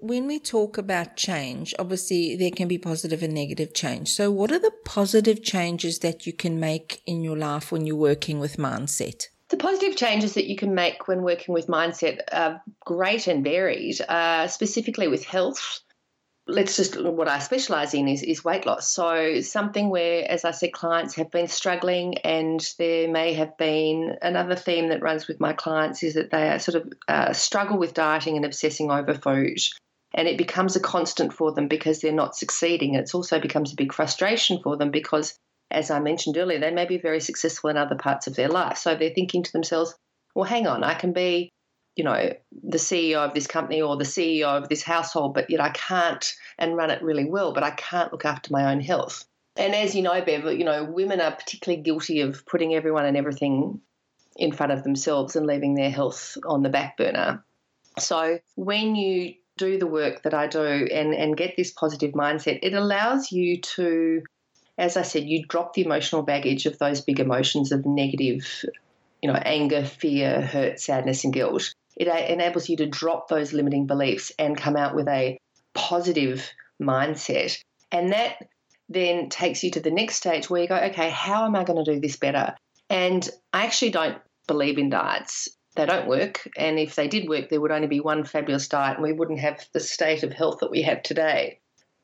when 0.00 0.26
we 0.26 0.38
talk 0.38 0.78
about 0.78 1.16
change, 1.16 1.74
obviously 1.78 2.36
there 2.36 2.52
can 2.52 2.68
be 2.68 2.78
positive 2.78 3.22
and 3.22 3.34
negative 3.34 3.74
change. 3.74 4.10
So, 4.10 4.30
what 4.30 4.52
are 4.52 4.58
the 4.58 4.72
positive 4.84 5.42
changes 5.42 5.98
that 6.00 6.26
you 6.26 6.32
can 6.32 6.60
make 6.60 7.02
in 7.06 7.22
your 7.22 7.36
life 7.36 7.72
when 7.72 7.84
you're 7.84 7.96
working 7.96 8.38
with 8.38 8.56
mindset? 8.56 9.26
The 9.48 9.56
positive 9.56 9.96
changes 9.96 10.34
that 10.34 10.46
you 10.46 10.56
can 10.56 10.74
make 10.74 11.08
when 11.08 11.22
working 11.22 11.54
with 11.54 11.68
mindset 11.68 12.20
are 12.32 12.62
great 12.84 13.26
and 13.26 13.42
varied, 13.42 14.00
uh, 14.02 14.46
specifically 14.46 15.08
with 15.08 15.24
health. 15.24 15.80
Let's 16.46 16.76
just 16.76 17.00
what 17.00 17.28
I 17.28 17.38
specialize 17.40 17.92
in 17.94 18.08
is, 18.08 18.22
is 18.22 18.44
weight 18.44 18.66
loss. 18.66 18.90
So, 18.90 19.40
something 19.40 19.90
where, 19.90 20.30
as 20.30 20.44
I 20.44 20.50
said, 20.50 20.72
clients 20.72 21.14
have 21.16 21.30
been 21.30 21.48
struggling, 21.48 22.18
and 22.18 22.60
there 22.78 23.08
may 23.08 23.34
have 23.34 23.56
been 23.58 24.16
another 24.22 24.56
theme 24.56 24.88
that 24.88 25.02
runs 25.02 25.28
with 25.28 25.40
my 25.40 25.52
clients 25.52 26.02
is 26.02 26.14
that 26.14 26.30
they 26.30 26.58
sort 26.58 26.76
of 26.76 26.92
uh, 27.06 27.32
struggle 27.32 27.78
with 27.78 27.94
dieting 27.94 28.36
and 28.36 28.46
obsessing 28.46 28.90
over 28.90 29.14
food 29.14 29.58
and 30.14 30.26
it 30.26 30.38
becomes 30.38 30.76
a 30.76 30.80
constant 30.80 31.32
for 31.32 31.52
them 31.52 31.68
because 31.68 32.00
they're 32.00 32.12
not 32.12 32.36
succeeding. 32.36 32.94
It 32.94 33.14
also 33.14 33.40
becomes 33.40 33.72
a 33.72 33.76
big 33.76 33.92
frustration 33.92 34.60
for 34.62 34.76
them 34.76 34.90
because 34.90 35.38
as 35.70 35.90
I 35.90 36.00
mentioned 36.00 36.36
earlier, 36.36 36.58
they 36.58 36.70
may 36.70 36.86
be 36.86 36.98
very 36.98 37.20
successful 37.20 37.70
in 37.70 37.76
other 37.76 37.96
parts 37.96 38.26
of 38.26 38.36
their 38.36 38.48
life. 38.48 38.78
So 38.78 38.94
they're 38.94 39.10
thinking 39.10 39.42
to 39.42 39.52
themselves, 39.52 39.94
well, 40.34 40.44
hang 40.44 40.66
on, 40.66 40.84
I 40.84 40.94
can 40.94 41.12
be, 41.12 41.50
you 41.96 42.04
know, 42.04 42.32
the 42.62 42.78
CEO 42.78 43.18
of 43.18 43.34
this 43.34 43.46
company 43.46 43.82
or 43.82 43.96
the 43.96 44.04
CEO 44.04 44.46
of 44.46 44.68
this 44.68 44.82
household, 44.82 45.34
but 45.34 45.50
yet 45.50 45.60
I 45.60 45.70
can't 45.70 46.24
and 46.58 46.76
run 46.76 46.90
it 46.90 47.02
really 47.02 47.24
well, 47.24 47.52
but 47.52 47.62
I 47.62 47.70
can't 47.70 48.12
look 48.12 48.24
after 48.24 48.52
my 48.52 48.72
own 48.72 48.80
health. 48.80 49.24
And 49.56 49.74
as 49.74 49.94
you 49.94 50.02
know, 50.02 50.22
Bev, 50.24 50.44
you 50.56 50.64
know, 50.64 50.84
women 50.84 51.20
are 51.20 51.34
particularly 51.34 51.82
guilty 51.82 52.20
of 52.20 52.46
putting 52.46 52.74
everyone 52.74 53.04
and 53.04 53.16
everything 53.16 53.80
in 54.36 54.52
front 54.52 54.72
of 54.72 54.84
themselves 54.84 55.34
and 55.34 55.46
leaving 55.46 55.74
their 55.74 55.90
health 55.90 56.38
on 56.46 56.62
the 56.62 56.68
back 56.68 56.96
burner. 56.96 57.44
So 57.98 58.38
when 58.54 58.94
you 58.94 59.34
do 59.56 59.78
the 59.78 59.86
work 59.88 60.22
that 60.22 60.32
I 60.32 60.46
do 60.46 60.62
and, 60.62 61.12
and 61.12 61.36
get 61.36 61.56
this 61.56 61.72
positive 61.72 62.12
mindset, 62.12 62.60
it 62.62 62.72
allows 62.72 63.32
you 63.32 63.60
to 63.60 64.22
as 64.78 64.96
I 64.96 65.02
said, 65.02 65.24
you 65.24 65.44
drop 65.44 65.74
the 65.74 65.84
emotional 65.84 66.22
baggage 66.22 66.64
of 66.64 66.78
those 66.78 67.00
big 67.00 67.18
emotions 67.18 67.72
of 67.72 67.84
negative, 67.84 68.64
you 69.20 69.30
know, 69.30 69.38
anger, 69.44 69.84
fear, 69.84 70.40
hurt, 70.40 70.78
sadness, 70.78 71.24
and 71.24 71.34
guilt. 71.34 71.74
It 71.96 72.06
enables 72.06 72.68
you 72.68 72.76
to 72.76 72.86
drop 72.86 73.28
those 73.28 73.52
limiting 73.52 73.86
beliefs 73.86 74.30
and 74.38 74.56
come 74.56 74.76
out 74.76 74.94
with 74.94 75.08
a 75.08 75.36
positive 75.74 76.48
mindset. 76.80 77.60
And 77.90 78.12
that 78.12 78.48
then 78.88 79.28
takes 79.28 79.64
you 79.64 79.72
to 79.72 79.80
the 79.80 79.90
next 79.90 80.14
stage 80.14 80.48
where 80.48 80.62
you 80.62 80.68
go, 80.68 80.76
okay, 80.76 81.10
how 81.10 81.44
am 81.44 81.56
I 81.56 81.64
going 81.64 81.84
to 81.84 81.92
do 81.94 82.00
this 82.00 82.16
better? 82.16 82.54
And 82.88 83.28
I 83.52 83.64
actually 83.64 83.90
don't 83.90 84.18
believe 84.46 84.78
in 84.78 84.90
diets. 84.90 85.48
They 85.74 85.86
don't 85.86 86.08
work. 86.08 86.48
And 86.56 86.78
if 86.78 86.94
they 86.94 87.08
did 87.08 87.28
work, 87.28 87.48
there 87.48 87.60
would 87.60 87.72
only 87.72 87.88
be 87.88 88.00
one 88.00 88.24
fabulous 88.24 88.68
diet 88.68 88.96
and 88.96 89.02
we 89.02 89.12
wouldn't 89.12 89.40
have 89.40 89.66
the 89.72 89.80
state 89.80 90.22
of 90.22 90.32
health 90.32 90.58
that 90.60 90.70
we 90.70 90.82
have 90.82 91.02
today. 91.02 91.58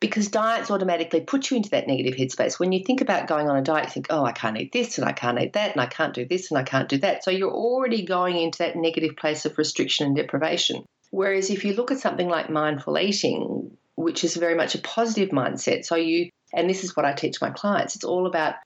Because 0.05 0.29
diets 0.29 0.71
automatically 0.71 1.23
put 1.23 1.51
you 1.51 1.57
into 1.57 1.71
that 1.71 1.87
negative 1.87 2.13
headspace. 2.13 2.61
When 2.61 2.73
you 2.73 2.85
think 2.85 3.01
about 3.01 3.27
going 3.27 3.49
on 3.49 3.57
a 3.57 3.63
diet, 3.63 3.87
you 3.87 3.91
think, 3.91 4.09
oh, 4.11 4.23
I 4.23 4.33
can't 4.33 4.61
eat 4.61 4.71
this 4.71 4.99
and 4.99 5.09
I 5.09 5.13
can't 5.13 5.41
eat 5.41 5.55
that 5.55 5.73
and 5.73 5.81
I 5.81 5.87
can't 5.87 6.13
do 6.13 6.27
this 6.27 6.51
and 6.51 6.59
I 6.59 6.63
can't 6.63 6.91
do 6.91 6.99
that. 6.99 7.25
So 7.25 7.31
you're 7.31 7.51
already 7.51 8.05
going 8.05 8.37
into 8.37 8.59
that 8.59 8.77
negative 8.77 9.17
place 9.17 9.47
of 9.47 9.57
restriction 9.57 10.09
and 10.09 10.15
deprivation. 10.15 10.85
Whereas 11.11 11.49
if 11.49 11.65
you 11.65 11.73
look 11.73 11.91
at 11.91 12.01
something 12.01 12.29
like 12.29 12.51
mindful 12.51 12.99
eating, 12.99 13.79
which 13.95 14.25
is 14.25 14.37
very 14.37 14.55
much 14.55 14.75
a 14.75 14.81
positive 14.81 15.31
mindset, 15.31 15.87
so 15.87 15.97
you, 15.97 16.29
and 16.53 16.69
this 16.69 16.85
is 16.85 16.95
what 16.95 17.07
I 17.07 17.15
teach 17.15 17.41
my 17.41 17.49
clients, 17.49 17.97
it's 17.97 18.05
all 18.05 18.27
about 18.27 18.57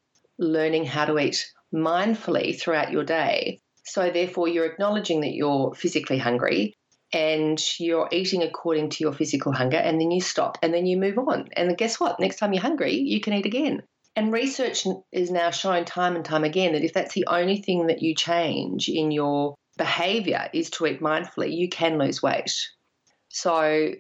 learning 0.40 0.87
how 0.87 1.04
to 1.04 1.21
eat 1.21 1.52
mindfully 1.73 2.61
throughout 2.61 2.90
your 2.90 3.04
day. 3.04 3.61
So, 3.85 4.11
therefore, 4.11 4.49
you're 4.49 4.66
acknowledging 4.66 5.21
that 5.21 5.35
you're 5.35 5.73
physically 5.75 6.18
hungry 6.18 6.75
and 7.12 7.62
you're 7.79 8.09
eating 8.12 8.43
according 8.43 8.91
to 8.91 9.05
your 9.05 9.12
physical 9.12 9.53
hunger, 9.53 9.79
and 9.79 10.00
then 10.00 10.11
you 10.11 10.21
stop 10.21 10.59
and 10.62 10.75
then 10.75 10.87
you 10.87 10.97
move 10.97 11.19
on. 11.19 11.49
And 11.57 11.77
guess 11.77 11.99
what? 11.99 12.21
Next 12.21 12.37
time 12.37 12.53
you're 12.53 12.62
hungry, 12.62 12.95
you 12.95 13.21
can 13.21 13.33
eat 13.33 13.47
again. 13.47 13.83
And 14.17 14.33
research 14.33 14.87
is 15.12 15.31
now 15.31 15.50
showing 15.50 15.85
time 15.85 16.17
and 16.17 16.25
time 16.25 16.45
again 16.45 16.73
that 16.73 16.83
if 16.83 16.93
that's 16.93 17.15
the 17.15 17.27
only 17.29 17.59
thing 17.62 17.87
that 17.87 18.03
you 18.03 18.15
change 18.15 18.88
in 18.88 19.11
your 19.11 19.55
behavior 19.77 20.49
is 20.53 20.71
to 20.71 20.87
eat 20.87 21.00
mindfully, 21.00 21.57
you 21.57 21.69
can 21.69 21.99
lose 21.99 22.21
weight. 22.23 22.53
So 23.29 23.93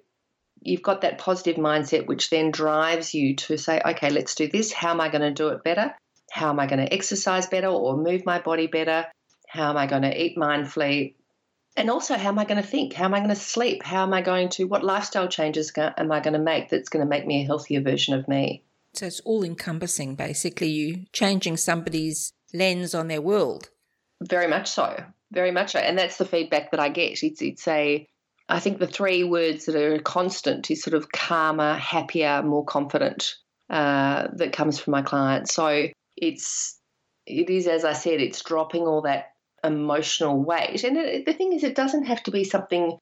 you've 0.60 0.82
got 0.82 1.02
that 1.02 1.18
positive 1.18 1.56
mindset, 1.56 2.06
which 2.06 2.30
then 2.30 2.50
drives 2.50 3.14
you 3.14 3.36
to 3.36 3.56
say, 3.56 3.80
okay, 3.84 4.10
let's 4.10 4.34
do 4.34 4.48
this. 4.48 4.72
How 4.72 4.90
am 4.90 5.00
I 5.00 5.08
going 5.08 5.22
to 5.22 5.30
do 5.30 5.48
it 5.48 5.62
better? 5.62 5.94
How 6.32 6.50
am 6.50 6.58
I 6.58 6.66
going 6.66 6.84
to 6.84 6.92
exercise 6.92 7.46
better 7.46 7.68
or 7.68 7.96
move 7.96 8.26
my 8.26 8.40
body 8.40 8.66
better? 8.66 9.06
How 9.48 9.70
am 9.70 9.76
I 9.76 9.86
going 9.86 10.02
to 10.02 10.20
eat 10.20 10.36
mindfully? 10.36 11.14
And 11.78 11.90
also, 11.90 12.16
how 12.16 12.30
am 12.30 12.38
I 12.40 12.44
going 12.44 12.60
to 12.60 12.68
think? 12.68 12.92
How 12.92 13.04
am 13.04 13.14
I 13.14 13.20
going 13.20 13.28
to 13.28 13.36
sleep? 13.36 13.84
How 13.84 14.02
am 14.02 14.12
I 14.12 14.20
going 14.20 14.48
to, 14.50 14.64
what 14.64 14.82
lifestyle 14.82 15.28
changes 15.28 15.72
am 15.76 16.10
I 16.10 16.18
going 16.18 16.32
to 16.32 16.40
make 16.40 16.70
that's 16.70 16.88
going 16.88 17.04
to 17.04 17.08
make 17.08 17.24
me 17.24 17.42
a 17.42 17.46
healthier 17.46 17.80
version 17.80 18.14
of 18.14 18.26
me? 18.26 18.64
So 18.94 19.06
it's 19.06 19.20
all 19.20 19.44
encompassing, 19.44 20.16
basically, 20.16 20.68
you 20.68 21.06
changing 21.12 21.56
somebody's 21.56 22.32
lens 22.52 22.94
on 22.94 23.06
their 23.06 23.22
world. 23.22 23.70
Very 24.20 24.48
much 24.48 24.68
so. 24.68 25.04
Very 25.30 25.52
much 25.52 25.72
so. 25.72 25.78
And 25.78 25.96
that's 25.96 26.16
the 26.16 26.24
feedback 26.24 26.72
that 26.72 26.80
I 26.80 26.88
get. 26.88 27.22
It's, 27.22 27.40
it's 27.40 27.68
a, 27.68 28.08
I 28.48 28.58
think 28.58 28.78
the 28.78 28.88
three 28.88 29.22
words 29.22 29.66
that 29.66 29.76
are 29.76 30.00
constant 30.00 30.70
is 30.72 30.82
sort 30.82 30.94
of 30.94 31.12
calmer, 31.12 31.74
happier, 31.74 32.42
more 32.42 32.64
confident 32.64 33.36
uh, 33.70 34.26
that 34.32 34.52
comes 34.52 34.80
from 34.80 34.92
my 34.92 35.02
clients. 35.02 35.54
So 35.54 35.86
it's 36.16 36.76
it 37.26 37.50
is 37.50 37.66
as 37.66 37.84
I 37.84 37.92
said, 37.92 38.20
it's 38.20 38.42
dropping 38.42 38.82
all 38.82 39.02
that 39.02 39.32
emotional 39.64 40.42
weight. 40.42 40.84
And 40.84 40.96
it, 40.96 41.26
the 41.26 41.32
thing 41.32 41.52
is, 41.52 41.64
it 41.64 41.74
doesn't 41.74 42.04
have 42.04 42.22
to 42.24 42.30
be 42.30 42.44
something 42.44 42.98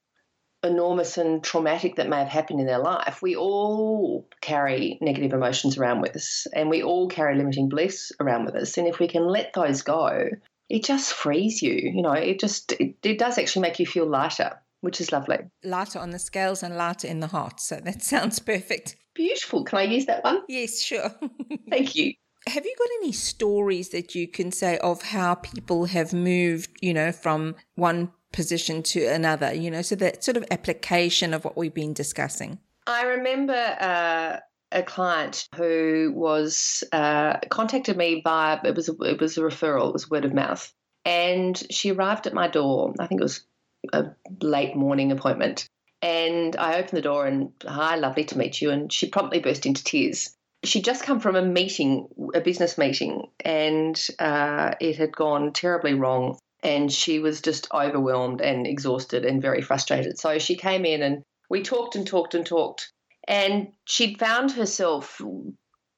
enormous 0.63 1.19
and 1.19 1.45
traumatic 1.45 1.97
that 1.97 2.09
may 2.09 2.19
have 2.19 2.29
happened 2.29 2.61
in 2.61 2.67
their 2.67 2.79
life. 2.79 3.21
We 3.23 3.37
all 3.37 4.29
carry 4.41 4.99
negative 5.01 5.33
emotions 5.33 5.79
around 5.79 6.01
with 6.01 6.17
us, 6.17 6.47
and 6.55 6.71
we 6.71 6.83
all 6.83 7.09
carry 7.09 7.37
limiting 7.37 7.69
beliefs 7.69 8.13
around 8.21 8.47
with 8.47 8.57
us. 8.57 8.77
And 8.79 8.87
if 8.87 8.99
we 8.99 9.09
can 9.09 9.27
let 9.27 9.53
those 9.53 9.83
go, 9.83 10.29
it 10.69 10.85
just 10.85 11.13
frees 11.13 11.63
you. 11.63 11.75
You 11.75 12.03
know, 12.03 12.13
it 12.13 12.41
just 12.41 12.73
it, 12.73 12.97
it 13.03 13.19
does 13.19 13.39
actually 13.39 13.63
make 13.63 13.79
you 13.79 13.87
feel 13.87 14.09
lighter 14.09 14.59
which 14.81 15.01
is 15.01 15.13
lovely. 15.13 15.39
Lighter 15.65 15.99
on 15.99 16.11
the 16.11 16.19
scales 16.19 16.63
and 16.63 16.77
lighter 16.77 17.09
in 17.09 17.21
the 17.21 17.27
heart. 17.27 17.61
So 17.61 17.77
that 17.77 18.03
sounds 18.13 18.39
perfect. 18.39 18.97
Beautiful. 19.15 19.65
Can 19.65 19.79
I 19.79 19.83
use 19.83 20.07
that 20.07 20.23
one? 20.23 20.43
Yes, 20.49 20.81
sure. 20.81 21.11
Thank 21.71 21.97
you. 21.97 22.13
Have 22.49 22.65
you 22.65 22.75
got 22.79 22.89
any 23.03 23.13
stories 23.13 23.89
that 23.91 24.15
you 24.15 24.29
can 24.29 24.53
say 24.53 24.79
of 24.79 25.03
how 25.03 25.35
people 25.35 25.87
have 25.87 26.13
moved, 26.13 26.71
you 26.81 26.95
know, 26.95 27.11
from 27.11 27.57
one 27.75 28.13
position 28.33 28.83
to 28.85 29.07
another, 29.07 29.53
you 29.53 29.71
know, 29.71 29.83
so 29.83 29.97
that 29.97 30.23
sort 30.23 30.37
of 30.37 30.45
application 30.51 31.35
of 31.35 31.45
what 31.45 31.57
we've 31.57 31.75
been 31.75 31.93
discussing? 31.93 32.59
I 32.87 33.03
remember 33.03 33.77
uh, 33.81 34.37
a 34.71 34.83
client 34.83 35.49
who 35.57 36.13
was 36.15 36.85
uh, 36.93 37.39
contacted 37.51 37.97
me 37.97 38.23
by 38.25 38.61
it 38.65 38.77
was 38.77 38.89
it 38.89 39.21
was 39.21 39.39
a 39.39 39.41
referral, 39.41 39.89
it 39.89 39.93
was 39.93 40.11
word 40.11 40.25
of 40.25 40.33
mouth, 40.33 40.73
and 41.05 41.61
she 41.71 41.91
arrived 41.91 42.27
at 42.27 42.35
my 42.35 42.47
door. 42.47 42.95
I 43.01 43.07
think 43.07 43.21
it 43.21 43.25
was 43.25 43.45
a 43.93 44.07
late 44.41 44.77
morning 44.77 45.13
appointment. 45.13 45.69
And 46.03 46.55
I 46.57 46.79
opened 46.79 46.99
the 46.99 47.03
door 47.03 47.27
and, 47.27 47.53
hi, 47.67 47.97
lovely 47.97 48.25
to 48.25 48.39
meet 48.39 48.61
you. 48.61 48.71
And 48.71 48.93
she 48.93 49.09
promptly 49.09 49.41
burst 49.41 49.67
into 49.67 49.83
tears. 49.83 50.36
She'd 50.67 50.85
just 50.85 51.05
come 51.05 51.21
from 51.21 51.37
a 51.37 51.43
meeting, 51.43 52.09
a 52.35 52.41
business 52.41 52.77
meeting, 52.77 53.31
and 53.41 54.01
uh, 54.19 54.75
it 54.81 54.97
had 54.97 55.15
gone 55.15 55.53
terribly 55.53 55.95
wrong. 55.95 56.39
And 56.63 56.91
she 56.91 57.21
was 57.21 57.41
just 57.43 57.69
overwhelmed 57.73 58.41
and 58.41 58.67
exhausted 58.67 59.25
and 59.25 59.41
very 59.41 59.63
frustrated. 59.63 60.19
So 60.19 60.39
she 60.39 60.57
came 60.57 60.85
in 60.85 61.03
and 61.03 61.23
we 61.49 61.63
talked 61.63 61.95
and 61.95 62.07
talked 62.07 62.35
and 62.35 62.45
talked. 62.45 62.91
And 63.29 63.69
she'd 63.85 64.19
found 64.19 64.53
herself 64.53 65.21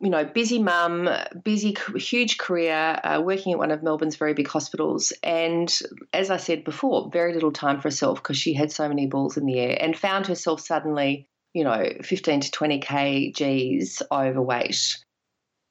you 0.01 0.11
know, 0.11 0.25
busy 0.25 0.63
mum, 0.63 1.09
busy, 1.43 1.77
huge 1.97 2.39
career, 2.39 3.01
uh, 3.03 3.21
working 3.25 3.53
at 3.53 3.59
one 3.59 3.73
of 3.73 3.83
Melbourne's 3.83 4.17
very 4.17 4.33
big 4.33 4.47
hospitals. 4.47 5.13
And 5.25 5.77
as 6.13 6.31
I 6.31 6.37
said 6.37 6.63
before, 6.63 7.11
very 7.13 7.35
little 7.35 7.51
time 7.51 7.81
for 7.81 7.89
herself 7.89 8.23
because 8.23 8.37
she 8.37 8.55
had 8.55 8.71
so 8.71 8.89
many 8.89 9.07
balls 9.09 9.37
in 9.37 9.45
the 9.45 9.59
air 9.59 9.77
and 9.81 9.99
found 9.99 10.27
herself 10.27 10.61
suddenly, 10.61 11.29
you 11.55 11.65
know, 11.65 11.85
15 12.03 12.41
to 12.41 12.51
20 12.51 12.81
kgs 12.81 14.03
overweight. 14.11 14.99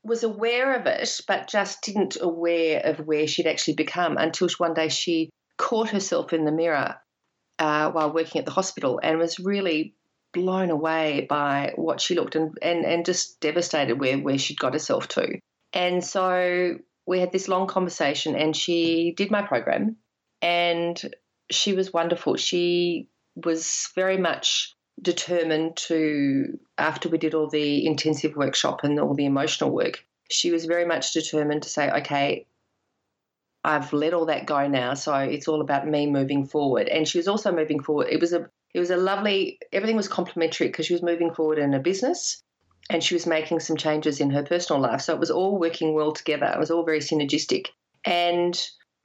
Was 0.04 0.24
aware 0.24 0.76
of 0.76 0.86
it, 0.86 1.22
but 1.28 1.50
just 1.50 1.82
didn't 1.82 2.18
aware 2.20 2.82
of 2.86 3.06
where 3.06 3.28
she'd 3.28 3.48
actually 3.48 3.76
become 3.76 4.18
until 4.18 4.48
one 4.58 4.74
day 4.74 4.90
she 4.90 5.30
caught 5.58 5.90
herself 5.90 6.34
in 6.34 6.46
the 6.46 6.52
mirror 6.52 6.96
uh, 7.60 7.92
while 7.92 8.14
working 8.14 8.40
at 8.40 8.46
the 8.46 8.52
hospital 8.52 9.00
and 9.02 9.18
was 9.18 9.40
really 9.40 9.96
blown 10.34 10.70
away 10.70 11.26
by 11.28 11.74
what 11.76 12.00
she 12.00 12.16
looked 12.16 12.36
and, 12.36 12.58
and, 12.62 12.86
and 12.86 13.06
just 13.06 13.40
devastated 13.40 14.00
where, 14.00 14.18
where 14.18 14.38
she'd 14.38 14.60
got 14.60 14.74
herself 14.74 15.08
to. 15.08 15.40
And 15.74 16.04
so 16.04 16.78
we 17.06 17.20
had 17.20 17.32
this 17.32 17.48
long 17.48 17.68
conversation, 17.68 18.36
and 18.36 18.56
she 18.56 19.14
did 19.16 19.32
my 19.32 19.42
program, 19.42 19.98
and 20.42 21.02
she 21.50 21.74
was 21.74 21.94
wonderful. 21.94 22.36
She 22.36 23.10
was 23.36 23.90
very 23.96 24.18
much 24.18 24.76
determined 25.02 25.78
to, 25.78 26.60
after 26.78 27.10
we 27.10 27.18
did 27.18 27.34
all 27.34 27.50
the 27.50 27.86
intensive 27.86 28.36
workshop 28.36 28.84
and 28.84 29.00
all 29.00 29.14
the 29.14 29.26
emotional 29.26 29.72
work, 29.72 30.06
she 30.30 30.52
was 30.52 30.66
very 30.66 30.86
much 30.86 31.14
determined 31.14 31.64
to 31.64 31.70
say, 31.70 31.90
okay, 31.90 32.46
I've 33.64 33.92
let 33.94 34.14
all 34.14 34.26
that 34.28 34.46
go 34.46 34.68
now, 34.68 34.94
so 34.94 35.14
it's 35.16 35.48
all 35.48 35.62
about 35.62 35.88
me 35.88 36.08
moving 36.08 36.46
forward. 36.46 36.88
And 36.88 37.08
she 37.08 37.18
was 37.18 37.28
also 37.28 37.52
moving 37.52 37.82
forward. 37.82 38.08
It 38.10 38.22
was 38.22 38.34
a 38.34 38.50
it 38.74 38.80
was 38.80 38.92
a 38.92 38.98
lovely, 38.98 39.60
everything 39.72 39.96
was 39.96 40.08
complementary 40.08 40.68
because 40.68 40.86
she 40.86 40.94
was 40.94 41.02
moving 41.02 41.34
forward 41.34 41.58
in 41.58 41.74
a 41.74 41.80
business 41.80 42.44
and 42.90 43.04
she 43.04 43.16
was 43.16 43.26
making 43.26 43.60
some 43.60 43.76
changes 43.76 44.20
in 44.20 44.30
her 44.30 44.44
personal 44.44 44.82
life. 44.82 45.02
So 45.02 45.14
it 45.14 45.20
was 45.20 45.32
all 45.32 45.58
working 45.58 45.94
well 45.94 46.12
together. 46.12 46.46
It 46.46 46.60
was 46.60 46.70
all 46.70 46.86
very 46.86 47.00
synergistic. 47.00 47.68
And 48.06 48.60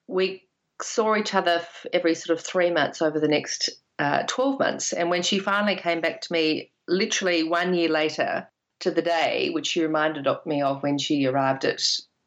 we 0.09 0.47
saw 0.81 1.17
each 1.17 1.35
other 1.35 1.67
every 1.93 2.15
sort 2.15 2.39
of 2.39 2.45
three 2.45 2.71
months 2.71 3.01
over 3.01 3.19
the 3.19 3.29
next 3.29 3.71
uh, 3.99 4.25
12 4.27 4.59
months. 4.59 4.93
And 4.93 5.11
when 5.11 5.23
she 5.23 5.39
finally 5.39 5.77
came 5.77 6.01
back 6.01 6.21
to 6.23 6.33
me, 6.33 6.73
literally 6.89 7.45
one 7.45 7.75
year 7.75 7.89
later 7.89 8.49
to 8.81 8.91
the 8.91 9.03
day, 9.03 9.51
which 9.51 9.69
she 9.69 9.83
reminded 9.83 10.27
me 10.47 10.63
of 10.63 10.83
when 10.83 10.99
she 10.99 11.27
arrived 11.27 11.65
at 11.65 11.83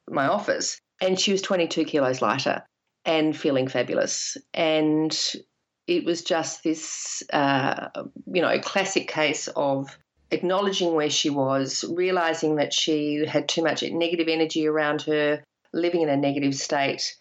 my 0.09 0.27
office, 0.27 0.79
and 1.01 1.19
she 1.19 1.31
was 1.31 1.41
22 1.41 1.85
kilos 1.85 2.21
lighter 2.21 2.63
and 3.03 3.35
feeling 3.35 3.67
fabulous. 3.67 4.37
And 4.53 5.15
it 5.87 6.05
was 6.05 6.23
just 6.23 6.63
this, 6.63 7.23
uh, 7.31 7.89
you 8.25 8.41
know, 8.41 8.59
classic 8.59 9.07
case 9.07 9.47
of 9.55 9.97
acknowledging 10.31 10.93
where 10.93 11.09
she 11.09 11.29
was, 11.29 11.85
realizing 11.87 12.55
that 12.55 12.73
she 12.73 13.25
had 13.25 13.47
too 13.47 13.63
much 13.63 13.83
negative 13.83 14.27
energy 14.27 14.67
around 14.67 15.03
her, 15.03 15.43
living 15.73 16.01
in 16.01 16.09
a 16.09 16.17
negative 16.17 16.55
state 16.55 17.15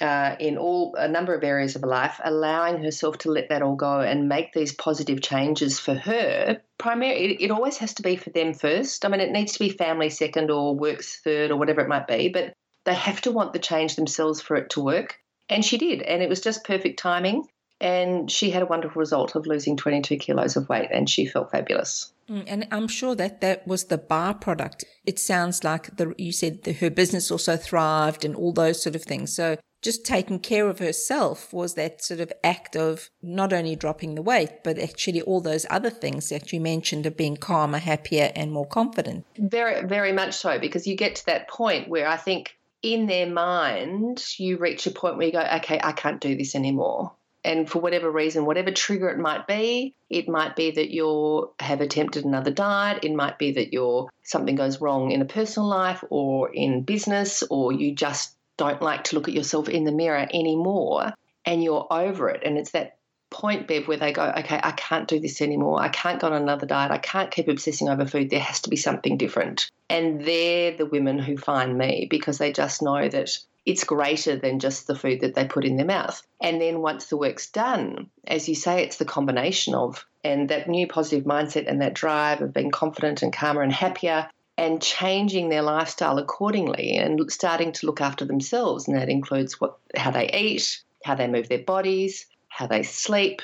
uh, 0.00 0.36
in 0.38 0.58
all 0.58 0.94
a 0.96 1.08
number 1.08 1.34
of 1.34 1.44
areas 1.44 1.76
of 1.76 1.82
her 1.82 1.88
life, 1.88 2.20
allowing 2.24 2.82
herself 2.82 3.18
to 3.18 3.30
let 3.30 3.48
that 3.48 3.62
all 3.62 3.76
go 3.76 4.00
and 4.00 4.28
make 4.28 4.52
these 4.52 4.72
positive 4.72 5.20
changes 5.20 5.78
for 5.78 5.94
her. 5.94 6.60
Primarily, 6.78 7.34
it, 7.34 7.44
it 7.44 7.50
always 7.50 7.76
has 7.78 7.94
to 7.94 8.02
be 8.02 8.16
for 8.16 8.30
them 8.30 8.54
first. 8.54 9.04
I 9.04 9.08
mean, 9.08 9.20
it 9.20 9.32
needs 9.32 9.52
to 9.54 9.58
be 9.58 9.70
family 9.70 10.10
second 10.10 10.50
or 10.50 10.74
works 10.74 11.20
third 11.22 11.50
or 11.50 11.56
whatever 11.56 11.80
it 11.80 11.88
might 11.88 12.06
be, 12.06 12.28
but 12.28 12.52
they 12.84 12.94
have 12.94 13.20
to 13.22 13.32
want 13.32 13.52
the 13.52 13.58
change 13.58 13.96
themselves 13.96 14.40
for 14.40 14.56
it 14.56 14.70
to 14.70 14.80
work. 14.80 15.18
And 15.48 15.64
she 15.64 15.78
did, 15.78 16.02
and 16.02 16.22
it 16.22 16.28
was 16.28 16.40
just 16.40 16.64
perfect 16.64 16.98
timing 16.98 17.46
and 17.80 18.30
she 18.30 18.50
had 18.50 18.62
a 18.62 18.66
wonderful 18.66 18.98
result 18.98 19.34
of 19.36 19.46
losing 19.46 19.76
22 19.76 20.16
kilos 20.16 20.56
of 20.56 20.68
weight 20.68 20.88
and 20.90 21.08
she 21.08 21.26
felt 21.26 21.50
fabulous. 21.50 22.12
Mm, 22.28 22.44
and 22.46 22.68
I'm 22.70 22.88
sure 22.88 23.14
that 23.14 23.40
that 23.40 23.66
was 23.66 23.84
the 23.84 23.98
byproduct. 23.98 24.84
It 25.04 25.18
sounds 25.18 25.64
like 25.64 25.96
the, 25.96 26.14
you 26.18 26.32
said 26.32 26.64
the, 26.64 26.72
her 26.72 26.90
business 26.90 27.30
also 27.30 27.56
thrived 27.56 28.24
and 28.24 28.34
all 28.34 28.52
those 28.52 28.82
sort 28.82 28.96
of 28.96 29.02
things. 29.02 29.34
So 29.34 29.56
just 29.82 30.04
taking 30.04 30.40
care 30.40 30.68
of 30.68 30.78
herself 30.78 31.52
was 31.52 31.74
that 31.74 32.02
sort 32.02 32.20
of 32.20 32.32
act 32.42 32.76
of 32.76 33.10
not 33.22 33.52
only 33.52 33.76
dropping 33.76 34.14
the 34.14 34.22
weight, 34.22 34.64
but 34.64 34.78
actually 34.78 35.22
all 35.22 35.40
those 35.40 35.66
other 35.70 35.90
things 35.90 36.28
that 36.30 36.52
you 36.52 36.60
mentioned 36.60 37.06
of 37.06 37.16
being 37.16 37.36
calmer, 37.36 37.78
happier, 37.78 38.32
and 38.34 38.52
more 38.52 38.66
confident. 38.66 39.24
Very, 39.36 39.86
very 39.86 40.12
much 40.12 40.34
so, 40.34 40.58
because 40.58 40.86
you 40.86 40.96
get 40.96 41.16
to 41.16 41.26
that 41.26 41.48
point 41.48 41.88
where 41.88 42.08
I 42.08 42.16
think 42.16 42.56
in 42.82 43.06
their 43.06 43.26
mind, 43.28 44.24
you 44.38 44.56
reach 44.56 44.86
a 44.86 44.90
point 44.90 45.16
where 45.16 45.26
you 45.26 45.32
go, 45.32 45.46
okay, 45.56 45.80
I 45.82 45.92
can't 45.92 46.20
do 46.20 46.36
this 46.36 46.54
anymore. 46.54 47.12
And 47.44 47.70
for 47.70 47.78
whatever 47.78 48.10
reason, 48.10 48.44
whatever 48.44 48.72
trigger 48.72 49.08
it 49.08 49.18
might 49.18 49.46
be, 49.46 49.94
it 50.10 50.28
might 50.28 50.56
be 50.56 50.72
that 50.72 50.90
you 50.90 51.52
have 51.60 51.80
attempted 51.80 52.24
another 52.24 52.50
diet. 52.50 53.04
It 53.04 53.14
might 53.14 53.38
be 53.38 53.52
that 53.52 53.72
you're 53.72 54.10
something 54.22 54.56
goes 54.56 54.80
wrong 54.80 55.12
in 55.12 55.22
a 55.22 55.24
personal 55.24 55.68
life 55.68 56.02
or 56.10 56.52
in 56.52 56.82
business, 56.82 57.44
or 57.48 57.72
you 57.72 57.94
just 57.94 58.34
don't 58.58 58.82
like 58.82 59.04
to 59.04 59.16
look 59.16 59.28
at 59.28 59.34
yourself 59.34 59.70
in 59.70 59.84
the 59.84 59.92
mirror 59.92 60.28
anymore 60.34 61.14
and 61.46 61.64
you're 61.64 61.86
over 61.90 62.28
it. 62.28 62.42
And 62.44 62.58
it's 62.58 62.72
that 62.72 62.98
point, 63.30 63.66
Bev, 63.66 63.88
where 63.88 63.96
they 63.96 64.12
go, 64.12 64.32
okay, 64.38 64.60
I 64.62 64.72
can't 64.72 65.08
do 65.08 65.20
this 65.20 65.40
anymore. 65.40 65.80
I 65.80 65.88
can't 65.88 66.20
go 66.20 66.26
on 66.26 66.34
another 66.34 66.66
diet. 66.66 66.90
I 66.90 66.98
can't 66.98 67.30
keep 67.30 67.48
obsessing 67.48 67.88
over 67.88 68.04
food. 68.04 68.30
There 68.30 68.40
has 68.40 68.60
to 68.60 68.70
be 68.70 68.76
something 68.76 69.16
different. 69.16 69.70
And 69.88 70.24
they're 70.24 70.76
the 70.76 70.86
women 70.86 71.18
who 71.18 71.36
find 71.36 71.78
me 71.78 72.06
because 72.10 72.38
they 72.38 72.52
just 72.52 72.82
know 72.82 73.08
that 73.08 73.38
it's 73.64 73.84
greater 73.84 74.36
than 74.36 74.60
just 74.60 74.86
the 74.86 74.94
food 74.94 75.20
that 75.20 75.34
they 75.34 75.44
put 75.44 75.64
in 75.64 75.76
their 75.76 75.86
mouth. 75.86 76.22
And 76.40 76.60
then 76.60 76.80
once 76.80 77.06
the 77.06 77.18
work's 77.18 77.50
done, 77.50 78.08
as 78.26 78.48
you 78.48 78.54
say, 78.54 78.82
it's 78.82 78.96
the 78.96 79.04
combination 79.04 79.74
of 79.74 80.06
and 80.24 80.48
that 80.48 80.68
new 80.68 80.86
positive 80.86 81.24
mindset 81.24 81.68
and 81.68 81.80
that 81.80 81.94
drive 81.94 82.40
of 82.40 82.52
being 82.52 82.70
confident 82.70 83.22
and 83.22 83.32
calmer 83.32 83.62
and 83.62 83.72
happier 83.72 84.28
and 84.58 84.82
changing 84.82 85.48
their 85.48 85.62
lifestyle 85.62 86.18
accordingly 86.18 86.96
and 86.96 87.30
starting 87.30 87.70
to 87.70 87.86
look 87.86 88.00
after 88.00 88.24
themselves. 88.24 88.88
And 88.88 88.96
that 88.96 89.08
includes 89.08 89.60
what 89.60 89.78
how 89.96 90.10
they 90.10 90.28
eat, 90.30 90.82
how 91.04 91.14
they 91.14 91.28
move 91.28 91.48
their 91.48 91.62
bodies, 91.62 92.26
how 92.48 92.66
they 92.66 92.82
sleep. 92.82 93.40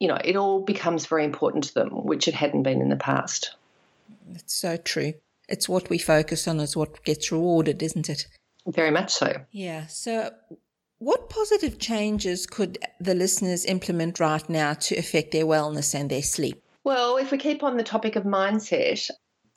You 0.00 0.08
know, 0.08 0.18
it 0.22 0.34
all 0.34 0.60
becomes 0.60 1.06
very 1.06 1.24
important 1.24 1.64
to 1.64 1.74
them, 1.74 1.90
which 1.90 2.26
it 2.26 2.34
hadn't 2.34 2.64
been 2.64 2.82
in 2.82 2.88
the 2.88 2.96
past. 2.96 3.54
It's 4.34 4.54
so 4.54 4.76
true. 4.76 5.14
It's 5.48 5.68
what 5.68 5.88
we 5.88 5.98
focus 5.98 6.48
on 6.48 6.58
is 6.58 6.76
what 6.76 7.04
gets 7.04 7.30
rewarded, 7.32 7.82
isn't 7.82 8.10
it? 8.10 8.26
Very 8.66 8.90
much 8.90 9.12
so. 9.12 9.40
Yeah. 9.52 9.86
So, 9.86 10.30
what 10.98 11.30
positive 11.30 11.78
changes 11.78 12.46
could 12.46 12.78
the 13.00 13.14
listeners 13.14 13.64
implement 13.64 14.18
right 14.18 14.46
now 14.48 14.74
to 14.74 14.96
affect 14.96 15.30
their 15.30 15.46
wellness 15.46 15.94
and 15.94 16.10
their 16.10 16.22
sleep? 16.22 16.62
Well, 16.82 17.16
if 17.16 17.30
we 17.30 17.38
keep 17.38 17.62
on 17.62 17.76
the 17.76 17.84
topic 17.84 18.16
of 18.16 18.24
mindset, 18.24 19.08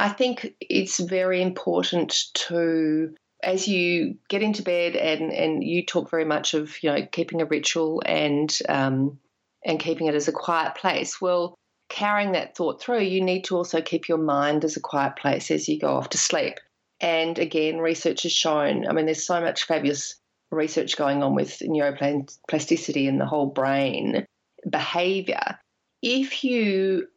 I 0.01 0.09
think 0.09 0.55
it's 0.59 0.99
very 0.99 1.43
important 1.43 2.23
to 2.33 3.13
as 3.43 3.67
you 3.67 4.15
get 4.29 4.41
into 4.41 4.63
bed 4.63 4.95
and, 4.95 5.31
and 5.31 5.63
you 5.63 5.85
talk 5.85 6.09
very 6.09 6.25
much 6.25 6.55
of 6.55 6.81
you 6.81 6.91
know 6.91 7.05
keeping 7.11 7.39
a 7.39 7.45
ritual 7.45 8.01
and 8.03 8.57
um, 8.67 9.19
and 9.63 9.79
keeping 9.79 10.07
it 10.07 10.15
as 10.15 10.27
a 10.27 10.31
quiet 10.31 10.73
place. 10.73 11.21
Well, 11.21 11.53
carrying 11.87 12.31
that 12.31 12.57
thought 12.57 12.81
through, 12.81 13.01
you 13.01 13.21
need 13.21 13.43
to 13.45 13.57
also 13.57 13.79
keep 13.79 14.09
your 14.09 14.17
mind 14.17 14.65
as 14.65 14.75
a 14.75 14.81
quiet 14.81 15.17
place 15.17 15.51
as 15.51 15.69
you 15.69 15.79
go 15.79 15.95
off 15.95 16.09
to 16.09 16.17
sleep. 16.17 16.55
And 16.99 17.37
again, 17.37 17.77
research 17.77 18.23
has 18.23 18.31
shown, 18.31 18.87
I 18.87 18.93
mean, 18.93 19.05
there's 19.05 19.25
so 19.25 19.39
much 19.39 19.65
fabulous 19.65 20.15
research 20.49 20.97
going 20.97 21.21
on 21.21 21.35
with 21.35 21.59
neuroplasticity 21.59 23.07
and 23.07 23.21
the 23.21 23.27
whole 23.27 23.47
brain 23.47 24.25
behavior. 24.67 25.59
If 26.01 26.43
you 26.43 27.07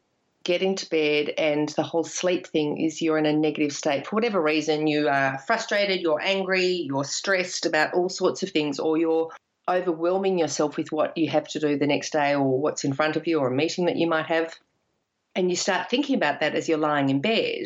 get 0.45 0.61
into 0.61 0.87
bed 0.87 1.33
and 1.37 1.67
the 1.69 1.83
whole 1.83 2.05
sleep 2.05 2.47
thing 2.47 2.79
is 2.79 3.01
you're 3.01 3.17
in 3.17 3.25
a 3.25 3.33
negative 3.33 3.73
state 3.73 4.07
for 4.07 4.15
whatever 4.15 4.41
reason, 4.41 4.87
you 4.87 5.09
are 5.09 5.37
frustrated, 5.39 5.99
you're 5.99 6.21
angry, 6.21 6.85
you're 6.87 7.03
stressed 7.03 7.65
about 7.65 7.93
all 7.93 8.07
sorts 8.07 8.43
of 8.43 8.51
things, 8.51 8.79
or 8.79 8.97
you're 8.97 9.31
overwhelming 9.67 10.37
yourself 10.37 10.77
with 10.77 10.91
what 10.91 11.17
you 11.17 11.29
have 11.29 11.47
to 11.47 11.59
do 11.59 11.77
the 11.77 11.87
next 11.87 12.13
day 12.13 12.35
or 12.35 12.61
what's 12.61 12.83
in 12.83 12.93
front 12.93 13.15
of 13.15 13.25
you 13.27 13.39
or 13.39 13.47
a 13.47 13.55
meeting 13.55 13.87
that 13.87 13.97
you 13.97 14.07
might 14.07 14.27
have, 14.27 14.53
and 15.35 15.49
you 15.49 15.55
start 15.55 15.89
thinking 15.89 16.15
about 16.15 16.39
that 16.39 16.55
as 16.55 16.69
you're 16.69 16.77
lying 16.77 17.09
in 17.09 17.19
bed, 17.19 17.65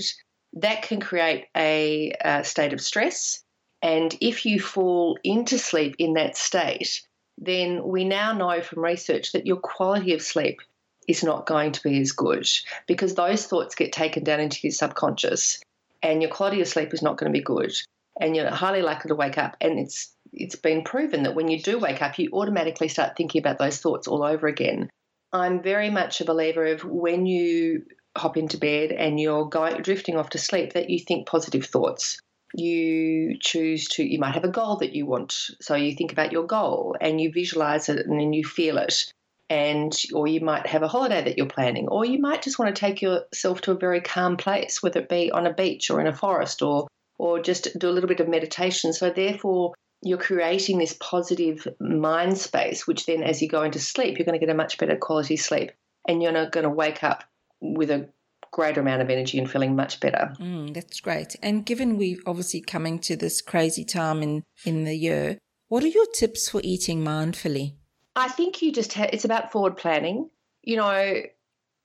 that 0.53 0.81
can 0.81 0.99
create 0.99 1.45
a, 1.55 2.13
a 2.21 2.43
state 2.43 2.73
of 2.73 2.81
stress. 2.81 3.43
And 3.81 4.15
if 4.21 4.45
you 4.45 4.59
fall 4.59 5.19
into 5.23 5.57
sleep 5.57 5.95
in 5.99 6.13
that 6.13 6.35
state, 6.35 7.01
then 7.37 7.83
we 7.83 8.05
now 8.05 8.33
know 8.33 8.61
from 8.61 8.83
research 8.83 9.33
that 9.33 9.45
your 9.45 9.57
quality 9.57 10.13
of 10.13 10.21
sleep 10.21 10.61
is 11.09 11.23
not 11.23 11.47
going 11.47 11.71
to 11.71 11.81
be 11.81 11.99
as 11.99 12.11
good 12.11 12.47
because 12.85 13.15
those 13.15 13.47
thoughts 13.47 13.73
get 13.73 13.91
taken 13.91 14.23
down 14.23 14.39
into 14.39 14.59
your 14.61 14.71
subconscious 14.71 15.59
and 16.03 16.21
your 16.21 16.29
quality 16.29 16.61
of 16.61 16.67
sleep 16.67 16.93
is 16.93 17.01
not 17.01 17.17
going 17.17 17.33
to 17.33 17.37
be 17.37 17.43
good 17.43 17.73
and 18.21 18.35
you're 18.35 18.49
highly 18.51 18.83
likely 18.83 19.09
to 19.09 19.15
wake 19.15 19.37
up 19.37 19.57
and 19.59 19.79
it's 19.79 20.13
it's 20.31 20.55
been 20.55 20.83
proven 20.83 21.23
that 21.23 21.33
when 21.33 21.47
you 21.47 21.59
do 21.59 21.79
wake 21.79 22.03
up 22.03 22.19
you 22.19 22.29
automatically 22.31 22.87
start 22.87 23.17
thinking 23.17 23.39
about 23.39 23.57
those 23.57 23.79
thoughts 23.79 24.07
all 24.07 24.23
over 24.23 24.47
again. 24.47 24.87
I'm 25.33 25.63
very 25.63 25.89
much 25.89 26.21
a 26.21 26.25
believer 26.25 26.67
of 26.67 26.83
when 26.83 27.25
you 27.25 27.85
hop 28.15 28.37
into 28.37 28.57
bed 28.57 28.91
and 28.91 29.19
you're 29.19 29.45
going 29.45 29.81
drifting 29.81 30.15
off 30.15 30.29
to 30.29 30.37
sleep 30.37 30.73
that 30.73 30.91
you 30.91 30.99
think 30.99 31.27
positive 31.27 31.65
thoughts. 31.65 32.19
You 32.53 33.37
choose 33.39 33.87
to 33.89 34.03
you 34.03 34.19
might 34.19 34.35
have 34.35 34.43
a 34.43 34.49
goal 34.49 34.77
that 34.77 34.93
you 34.93 35.07
want. 35.07 35.33
So 35.59 35.73
you 35.73 35.95
think 35.95 36.11
about 36.11 36.31
your 36.31 36.45
goal 36.45 36.95
and 37.01 37.19
you 37.19 37.31
visualize 37.31 37.89
it 37.89 38.05
and 38.05 38.19
then 38.19 38.33
you 38.33 38.43
feel 38.43 38.77
it 38.77 39.11
and 39.49 39.93
or 40.13 40.27
you 40.27 40.41
might 40.41 40.67
have 40.67 40.83
a 40.83 40.87
holiday 40.87 41.23
that 41.23 41.37
you're 41.37 41.47
planning 41.47 41.87
or 41.87 42.05
you 42.05 42.19
might 42.19 42.41
just 42.41 42.59
want 42.59 42.73
to 42.73 42.79
take 42.79 43.01
yourself 43.01 43.61
to 43.61 43.71
a 43.71 43.77
very 43.77 44.01
calm 44.01 44.37
place 44.37 44.81
whether 44.81 44.99
it 44.99 45.09
be 45.09 45.31
on 45.31 45.47
a 45.47 45.53
beach 45.53 45.89
or 45.89 45.99
in 45.99 46.07
a 46.07 46.15
forest 46.15 46.61
or 46.61 46.87
or 47.17 47.41
just 47.41 47.67
do 47.77 47.89
a 47.89 47.91
little 47.91 48.07
bit 48.07 48.19
of 48.19 48.27
meditation 48.27 48.93
so 48.93 49.09
therefore 49.09 49.73
you're 50.01 50.17
creating 50.17 50.77
this 50.77 50.95
positive 50.99 51.67
mind 51.79 52.37
space 52.37 52.85
which 52.85 53.05
then 53.05 53.23
as 53.23 53.41
you 53.41 53.47
go 53.47 53.63
into 53.63 53.79
sleep 53.79 54.17
you're 54.17 54.25
going 54.25 54.39
to 54.39 54.45
get 54.45 54.53
a 54.53 54.57
much 54.57 54.77
better 54.77 54.95
quality 54.95 55.35
sleep 55.35 55.71
and 56.07 56.21
you're 56.21 56.31
not 56.31 56.51
going 56.51 56.63
to 56.63 56.69
wake 56.69 57.03
up 57.03 57.23
with 57.61 57.91
a 57.91 58.09
greater 58.51 58.81
amount 58.81 59.01
of 59.01 59.09
energy 59.09 59.37
and 59.37 59.49
feeling 59.49 59.75
much 59.75 59.99
better. 59.99 60.33
Mm, 60.39 60.73
that's 60.73 60.99
great. 60.99 61.35
And 61.41 61.65
given 61.65 61.97
we're 61.97 62.17
obviously 62.25 62.61
coming 62.61 62.99
to 62.99 63.15
this 63.15 63.41
crazy 63.41 63.85
time 63.85 64.23
in, 64.23 64.43
in 64.65 64.85
the 64.85 64.95
year, 64.95 65.37
what 65.67 65.83
are 65.83 65.87
your 65.87 66.07
tips 66.07 66.49
for 66.49 66.61
eating 66.63 67.03
mindfully? 67.03 67.75
I 68.19 68.27
think 68.27 68.61
you 68.61 68.71
just 68.71 68.93
have, 68.93 69.09
it's 69.13 69.25
about 69.25 69.51
forward 69.51 69.77
planning. 69.77 70.29
You 70.61 70.77
know, 70.77 71.21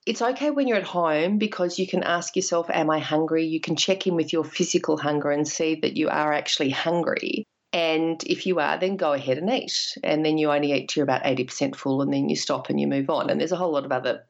it's 0.07 0.20
okay 0.20 0.51
when 0.51 0.68
you're 0.68 0.79
at 0.79 0.85
home 0.85 1.38
because 1.38 1.79
you 1.79 1.87
can 1.87 2.03
ask 2.03 2.37
yourself, 2.37 2.68
Am 2.70 2.90
I 2.90 2.99
hungry? 2.99 3.47
You 3.47 3.61
can 3.61 3.77
check 3.77 4.07
in 4.07 4.16
with 4.16 4.33
your 4.33 4.44
physical 4.44 4.97
hunger 4.97 5.31
and 5.31 5.47
see 5.47 5.77
that 5.77 5.97
you 5.97 6.09
are 6.09 6.33
actually 6.33 6.70
hungry. 6.70 7.44
And 7.73 8.23
if 8.25 8.47
you 8.47 8.61
are, 8.61 8.79
then 8.79 8.97
go 8.97 9.12
ahead 9.12 9.38
and 9.38 9.51
eat. 9.51 9.97
And 10.03 10.25
then 10.25 10.38
you 10.38 10.51
only 10.51 10.73
eat 10.73 10.90
to 10.90 11.01
you're 11.01 11.05
about 11.05 11.25
80% 11.25 11.75
full 11.75 12.03
and 12.03 12.12
then 12.12 12.29
you 12.29 12.37
stop 12.37 12.70
and 12.70 12.81
you 12.81 12.87
move 12.87 13.11
on. 13.11 13.31
And 13.31 13.40
there's 13.40 13.53
a 13.53 13.57
whole 13.57 13.73
lot 13.73 13.85
of 13.85 13.92
other 13.92 14.25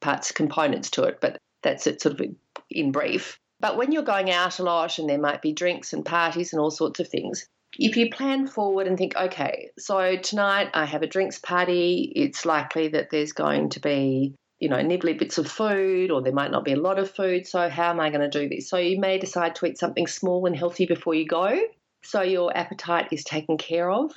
parts, 0.00 0.32
components 0.32 0.90
to 0.90 1.04
it, 1.04 1.18
but 1.20 1.38
that's 1.62 1.86
it 1.86 2.02
sort 2.02 2.20
of 2.20 2.26
in 2.70 2.92
brief. 2.92 3.38
But 3.60 3.76
when 3.76 3.92
you're 3.92 4.02
going 4.02 4.30
out 4.30 4.58
a 4.58 4.62
lot 4.62 4.98
and 4.98 5.08
there 5.08 5.18
might 5.18 5.42
be 5.42 5.52
drinks 5.52 5.92
and 5.92 6.04
parties 6.04 6.52
and 6.52 6.60
all 6.60 6.70
sorts 6.70 6.98
of 6.98 7.08
things, 7.08 7.46
if 7.78 7.96
you 7.96 8.10
plan 8.10 8.46
forward 8.46 8.86
and 8.86 8.96
think, 8.96 9.14
okay, 9.14 9.70
so 9.78 10.16
tonight 10.16 10.70
I 10.74 10.86
have 10.86 11.02
a 11.02 11.06
drinks 11.06 11.38
party, 11.38 12.12
it's 12.16 12.44
likely 12.44 12.88
that 12.88 13.10
there's 13.10 13.32
going 13.32 13.68
to 13.70 13.80
be, 13.80 14.34
you 14.58 14.68
know, 14.68 14.78
nibbly 14.78 15.16
bits 15.16 15.38
of 15.38 15.46
food 15.46 16.10
or 16.10 16.22
there 16.22 16.32
might 16.32 16.50
not 16.50 16.64
be 16.64 16.72
a 16.72 16.80
lot 16.80 16.98
of 16.98 17.10
food. 17.10 17.46
So 17.46 17.68
how 17.68 17.90
am 17.90 18.00
I 18.00 18.10
going 18.10 18.28
to 18.28 18.40
do 18.40 18.48
this? 18.48 18.68
So 18.68 18.78
you 18.78 18.98
may 18.98 19.18
decide 19.18 19.54
to 19.56 19.66
eat 19.66 19.78
something 19.78 20.06
small 20.06 20.46
and 20.46 20.56
healthy 20.56 20.86
before 20.86 21.14
you 21.14 21.26
go. 21.26 21.60
So 22.02 22.22
your 22.22 22.56
appetite 22.56 23.08
is 23.12 23.24
taken 23.24 23.58
care 23.58 23.90
of. 23.90 24.12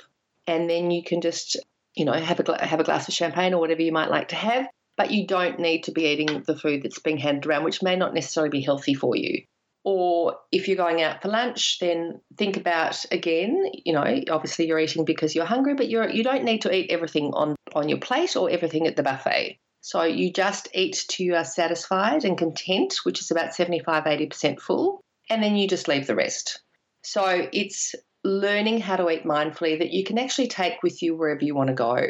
And 0.46 0.68
then 0.68 0.90
you 0.90 1.02
can 1.04 1.20
just, 1.20 1.56
you 1.94 2.04
know, 2.04 2.12
have 2.12 2.40
a, 2.40 2.66
have 2.66 2.80
a 2.80 2.84
glass 2.84 3.08
of 3.08 3.14
champagne 3.14 3.54
or 3.54 3.60
whatever 3.60 3.82
you 3.82 3.92
might 3.92 4.10
like 4.10 4.28
to 4.28 4.36
have 4.36 4.66
but 4.96 5.10
you 5.10 5.26
don't 5.26 5.58
need 5.58 5.84
to 5.84 5.92
be 5.92 6.06
eating 6.06 6.42
the 6.46 6.56
food 6.56 6.82
that's 6.82 6.98
being 6.98 7.18
handed 7.18 7.46
around, 7.46 7.64
which 7.64 7.82
may 7.82 7.96
not 7.96 8.14
necessarily 8.14 8.50
be 8.50 8.62
healthy 8.62 8.94
for 8.94 9.16
you. 9.16 9.44
Or 9.84 10.38
if 10.50 10.66
you're 10.66 10.78
going 10.78 11.02
out 11.02 11.20
for 11.20 11.28
lunch, 11.28 11.78
then 11.78 12.20
think 12.38 12.56
about 12.56 13.04
again, 13.10 13.64
you 13.84 13.92
know, 13.92 14.20
obviously 14.30 14.66
you're 14.66 14.78
eating 14.78 15.04
because 15.04 15.34
you're 15.34 15.44
hungry, 15.44 15.74
but 15.74 15.90
you're 15.90 16.08
you 16.08 16.24
don't 16.24 16.44
need 16.44 16.62
to 16.62 16.74
eat 16.74 16.90
everything 16.90 17.32
on, 17.34 17.54
on 17.74 17.88
your 17.88 17.98
plate 17.98 18.34
or 18.34 18.48
everything 18.48 18.86
at 18.86 18.96
the 18.96 19.02
buffet. 19.02 19.58
So 19.82 20.02
you 20.02 20.32
just 20.32 20.68
eat 20.72 21.04
till 21.08 21.26
you 21.26 21.34
are 21.34 21.44
satisfied 21.44 22.24
and 22.24 22.38
content, 22.38 23.00
which 23.02 23.20
is 23.20 23.30
about 23.30 23.54
75, 23.54 24.04
80% 24.04 24.58
full, 24.58 25.02
and 25.28 25.42
then 25.42 25.56
you 25.56 25.68
just 25.68 25.88
leave 25.88 26.06
the 26.06 26.14
rest. 26.14 26.62
So 27.02 27.48
it's 27.52 27.94
learning 28.24 28.80
how 28.80 28.96
to 28.96 29.10
eat 29.10 29.24
mindfully 29.24 29.78
that 29.78 29.92
you 29.92 30.02
can 30.02 30.16
actually 30.16 30.48
take 30.48 30.82
with 30.82 31.02
you 31.02 31.14
wherever 31.14 31.44
you 31.44 31.54
want 31.54 31.68
to 31.68 31.74
go. 31.74 32.00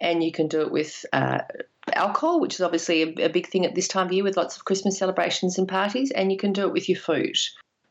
And 0.00 0.22
you 0.22 0.30
can 0.30 0.46
do 0.46 0.60
it 0.60 0.70
with 0.70 1.04
uh, 1.12 1.38
alcohol, 1.92 2.40
which 2.40 2.54
is 2.54 2.60
obviously 2.60 3.02
a, 3.02 3.26
a, 3.26 3.28
big 3.28 3.48
thing 3.48 3.66
at 3.66 3.74
this 3.74 3.88
time 3.88 4.06
of 4.06 4.12
year 4.12 4.24
with 4.24 4.36
lots 4.36 4.56
of 4.56 4.64
Christmas 4.64 4.98
celebrations 4.98 5.58
and 5.58 5.68
parties, 5.68 6.10
and 6.10 6.32
you 6.32 6.38
can 6.38 6.52
do 6.52 6.62
it 6.62 6.72
with 6.72 6.88
your 6.88 6.98
food. 6.98 7.36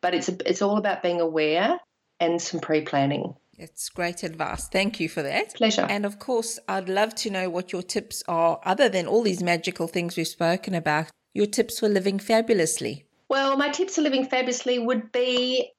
But 0.01 0.13
it's 0.13 0.29
a, 0.29 0.37
it's 0.49 0.61
all 0.61 0.77
about 0.77 1.03
being 1.03 1.21
aware 1.21 1.79
and 2.19 2.41
some 2.41 2.59
pre-planning. 2.59 3.35
It's 3.57 3.89
great 3.89 4.23
advice. 4.23 4.67
Thank 4.67 4.99
you 4.99 5.07
for 5.07 5.21
that. 5.21 5.55
Pleasure. 5.55 5.85
And 5.87 6.05
of 6.05 6.19
course, 6.19 6.59
I'd 6.67 6.89
love 6.89 7.13
to 7.15 7.29
know 7.29 7.49
what 7.49 7.71
your 7.71 7.83
tips 7.83 8.23
are, 8.27 8.59
other 8.65 8.89
than 8.89 9.07
all 9.07 9.21
these 9.21 9.43
magical 9.43 9.87
things 9.87 10.17
we've 10.17 10.27
spoken 10.27 10.73
about. 10.73 11.07
Your 11.33 11.45
tips 11.45 11.79
for 11.79 11.87
living 11.87 12.19
fabulously. 12.19 13.05
Well, 13.29 13.57
my 13.57 13.69
tips 13.69 13.95
for 13.95 14.01
living 14.01 14.25
fabulously 14.25 14.79
would 14.79 15.11
be 15.11 15.71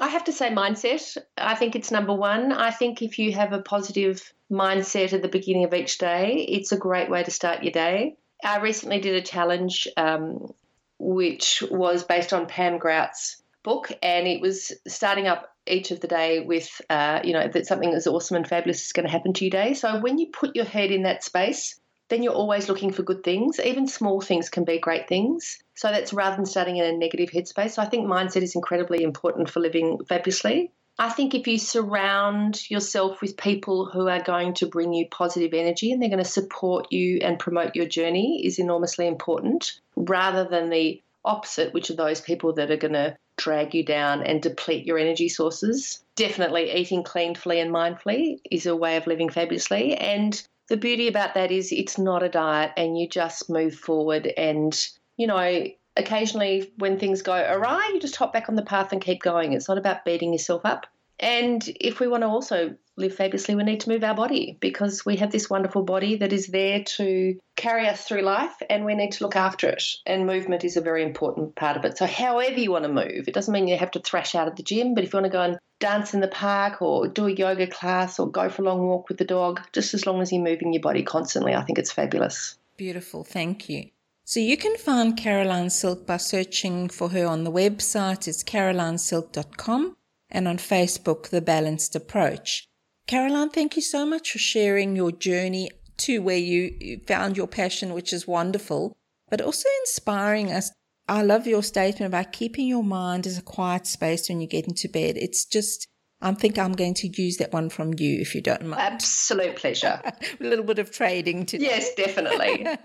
I 0.00 0.08
have 0.08 0.24
to 0.24 0.32
say 0.32 0.50
mindset. 0.50 1.16
I 1.38 1.54
think 1.54 1.74
it's 1.74 1.90
number 1.90 2.12
one. 2.12 2.52
I 2.52 2.70
think 2.70 3.02
if 3.02 3.18
you 3.18 3.32
have 3.32 3.52
a 3.52 3.62
positive 3.62 4.32
mindset 4.50 5.12
at 5.12 5.22
the 5.22 5.28
beginning 5.28 5.64
of 5.64 5.74
each 5.74 5.98
day, 5.98 6.46
it's 6.48 6.72
a 6.72 6.76
great 6.76 7.10
way 7.10 7.22
to 7.22 7.30
start 7.30 7.62
your 7.62 7.72
day. 7.72 8.16
I 8.44 8.58
recently 8.58 9.00
did 9.00 9.14
a 9.14 9.22
challenge 9.22 9.88
um, 9.96 10.52
which 10.98 11.62
was 11.70 12.04
based 12.04 12.32
on 12.32 12.46
Pam 12.46 12.78
Grout's 12.78 13.42
book, 13.62 13.90
and 14.02 14.28
it 14.28 14.40
was 14.40 14.72
starting 14.86 15.26
up 15.26 15.52
each 15.66 15.90
of 15.90 16.00
the 16.00 16.06
day 16.06 16.40
with, 16.40 16.80
uh, 16.88 17.20
you 17.24 17.32
know, 17.32 17.48
that 17.48 17.66
something 17.66 17.92
as 17.92 18.06
awesome 18.06 18.36
and 18.36 18.46
fabulous 18.46 18.86
is 18.86 18.92
going 18.92 19.06
to 19.06 19.10
happen 19.10 19.32
to 19.32 19.44
you 19.44 19.50
day. 19.50 19.74
So 19.74 19.98
when 20.00 20.18
you 20.18 20.28
put 20.28 20.54
your 20.54 20.64
head 20.64 20.92
in 20.92 21.02
that 21.02 21.24
space, 21.24 21.80
then 22.08 22.22
you're 22.22 22.32
always 22.32 22.68
looking 22.68 22.92
for 22.92 23.02
good 23.02 23.24
things. 23.24 23.58
Even 23.58 23.88
small 23.88 24.20
things 24.20 24.48
can 24.48 24.64
be 24.64 24.78
great 24.78 25.08
things. 25.08 25.58
So 25.74 25.88
that's 25.88 26.12
rather 26.12 26.36
than 26.36 26.46
starting 26.46 26.76
in 26.76 26.84
a 26.84 26.96
negative 26.96 27.30
headspace. 27.30 27.72
So 27.72 27.82
I 27.82 27.86
think 27.86 28.06
mindset 28.06 28.42
is 28.42 28.54
incredibly 28.54 29.02
important 29.02 29.50
for 29.50 29.58
living 29.58 29.98
fabulously. 30.08 30.70
I 30.98 31.10
think 31.10 31.34
if 31.34 31.46
you 31.46 31.58
surround 31.58 32.70
yourself 32.70 33.20
with 33.20 33.36
people 33.36 33.86
who 33.86 34.08
are 34.08 34.22
going 34.22 34.54
to 34.54 34.66
bring 34.66 34.94
you 34.94 35.06
positive 35.10 35.52
energy 35.52 35.92
and 35.92 36.00
they're 36.00 36.08
going 36.08 36.24
to 36.24 36.30
support 36.30 36.90
you 36.90 37.18
and 37.22 37.38
promote 37.38 37.76
your 37.76 37.86
journey 37.86 38.46
is 38.46 38.58
enormously 38.58 39.06
important 39.06 39.78
rather 39.94 40.44
than 40.44 40.70
the 40.70 41.02
opposite, 41.24 41.74
which 41.74 41.90
are 41.90 41.96
those 41.96 42.20
people 42.20 42.54
that 42.54 42.70
are 42.70 42.78
going 42.78 42.94
to 42.94 43.16
drag 43.36 43.74
you 43.74 43.84
down 43.84 44.22
and 44.22 44.40
deplete 44.40 44.86
your 44.86 44.98
energy 44.98 45.28
sources. 45.28 46.02
Definitely 46.14 46.72
eating 46.72 47.02
cleanfully 47.02 47.60
and 47.60 47.70
mindfully 47.70 48.38
is 48.50 48.64
a 48.64 48.74
way 48.74 48.96
of 48.96 49.06
living 49.06 49.28
fabulously. 49.28 49.94
And 49.96 50.40
the 50.68 50.78
beauty 50.78 51.08
about 51.08 51.34
that 51.34 51.50
is 51.50 51.72
it's 51.72 51.98
not 51.98 52.22
a 52.22 52.28
diet 52.30 52.72
and 52.76 52.98
you 52.98 53.06
just 53.06 53.50
move 53.50 53.74
forward 53.74 54.26
and, 54.26 54.74
you 55.18 55.26
know, 55.26 55.66
occasionally 55.96 56.72
when 56.76 56.98
things 56.98 57.22
go 57.22 57.34
awry, 57.34 57.90
you 57.92 58.00
just 58.00 58.16
hop 58.16 58.32
back 58.32 58.48
on 58.48 58.56
the 58.56 58.62
path 58.62 58.92
and 58.92 59.00
keep 59.00 59.22
going. 59.22 59.52
It's 59.52 59.68
not 59.68 59.78
about 59.78 60.04
beating 60.04 60.32
yourself 60.32 60.62
up. 60.64 60.86
And 61.18 61.66
if 61.80 61.98
we 61.98 62.08
want 62.08 62.22
to 62.22 62.28
also 62.28 62.74
live 62.96 63.14
fabulously, 63.14 63.54
we 63.54 63.62
need 63.62 63.80
to 63.80 63.88
move 63.88 64.04
our 64.04 64.14
body 64.14 64.58
because 64.60 65.04
we 65.04 65.16
have 65.16 65.30
this 65.30 65.48
wonderful 65.48 65.82
body 65.82 66.16
that 66.16 66.32
is 66.32 66.48
there 66.48 66.82
to 66.84 67.38
carry 67.56 67.88
us 67.88 68.04
through 68.04 68.22
life 68.22 68.54
and 68.68 68.84
we 68.84 68.94
need 68.94 69.12
to 69.12 69.24
look 69.24 69.36
after 69.36 69.68
it. 69.68 69.82
And 70.04 70.26
movement 70.26 70.64
is 70.64 70.76
a 70.76 70.82
very 70.82 71.02
important 71.02 71.54
part 71.56 71.76
of 71.76 71.84
it. 71.84 71.96
So, 71.96 72.06
however 72.06 72.58
you 72.58 72.70
want 72.70 72.84
to 72.84 72.92
move, 72.92 73.28
it 73.28 73.34
doesn't 73.34 73.52
mean 73.52 73.68
you 73.68 73.78
have 73.78 73.90
to 73.92 74.00
thrash 74.00 74.34
out 74.34 74.48
at 74.48 74.56
the 74.56 74.62
gym, 74.62 74.94
but 74.94 75.04
if 75.04 75.12
you 75.12 75.16
want 75.16 75.32
to 75.32 75.36
go 75.36 75.42
and 75.42 75.58
dance 75.78 76.14
in 76.14 76.20
the 76.20 76.28
park 76.28 76.82
or 76.82 77.08
do 77.08 77.26
a 77.26 77.32
yoga 77.32 77.66
class 77.66 78.18
or 78.18 78.30
go 78.30 78.48
for 78.48 78.62
a 78.62 78.64
long 78.64 78.86
walk 78.86 79.08
with 79.08 79.18
the 79.18 79.24
dog, 79.24 79.60
just 79.72 79.94
as 79.94 80.06
long 80.06 80.20
as 80.20 80.32
you're 80.32 80.42
moving 80.42 80.72
your 80.72 80.82
body 80.82 81.02
constantly, 81.02 81.54
I 81.54 81.62
think 81.62 81.78
it's 81.78 81.92
fabulous. 81.92 82.58
Beautiful. 82.76 83.24
Thank 83.24 83.70
you. 83.70 83.88
So 84.28 84.40
you 84.40 84.56
can 84.56 84.76
find 84.76 85.16
Caroline 85.16 85.70
Silk 85.70 86.04
by 86.04 86.16
searching 86.16 86.88
for 86.88 87.10
her 87.10 87.26
on 87.26 87.44
the 87.44 87.52
website. 87.52 88.26
It's 88.26 88.42
carolinesilk.com 88.42 89.96
and 90.28 90.48
on 90.48 90.56
Facebook, 90.56 91.28
The 91.28 91.40
Balanced 91.40 91.94
Approach. 91.94 92.66
Caroline, 93.06 93.50
thank 93.50 93.76
you 93.76 93.82
so 93.82 94.04
much 94.04 94.32
for 94.32 94.38
sharing 94.38 94.96
your 94.96 95.12
journey 95.12 95.70
to 95.98 96.18
where 96.18 96.36
you 96.36 97.00
found 97.06 97.36
your 97.36 97.46
passion, 97.46 97.94
which 97.94 98.12
is 98.12 98.26
wonderful, 98.26 98.96
but 99.30 99.40
also 99.40 99.68
inspiring 99.82 100.50
us. 100.50 100.72
I 101.06 101.22
love 101.22 101.46
your 101.46 101.62
statement 101.62 102.08
about 102.08 102.32
keeping 102.32 102.66
your 102.66 102.82
mind 102.82 103.28
as 103.28 103.38
a 103.38 103.42
quiet 103.42 103.86
space 103.86 104.28
when 104.28 104.40
you 104.40 104.48
get 104.48 104.66
into 104.66 104.88
bed. 104.88 105.16
It's 105.16 105.44
just, 105.44 105.86
I 106.20 106.34
think 106.34 106.58
I'm 106.58 106.72
going 106.72 106.94
to 106.94 107.22
use 107.22 107.36
that 107.36 107.52
one 107.52 107.70
from 107.70 107.94
you 107.96 108.20
if 108.20 108.34
you 108.34 108.40
don't 108.40 108.66
mind. 108.66 108.82
Absolute 108.82 109.54
pleasure. 109.54 110.02
a 110.40 110.44
little 110.44 110.64
bit 110.64 110.80
of 110.80 110.90
trading 110.90 111.46
today. 111.46 111.66
Yes, 111.66 111.94
definitely. 111.94 112.66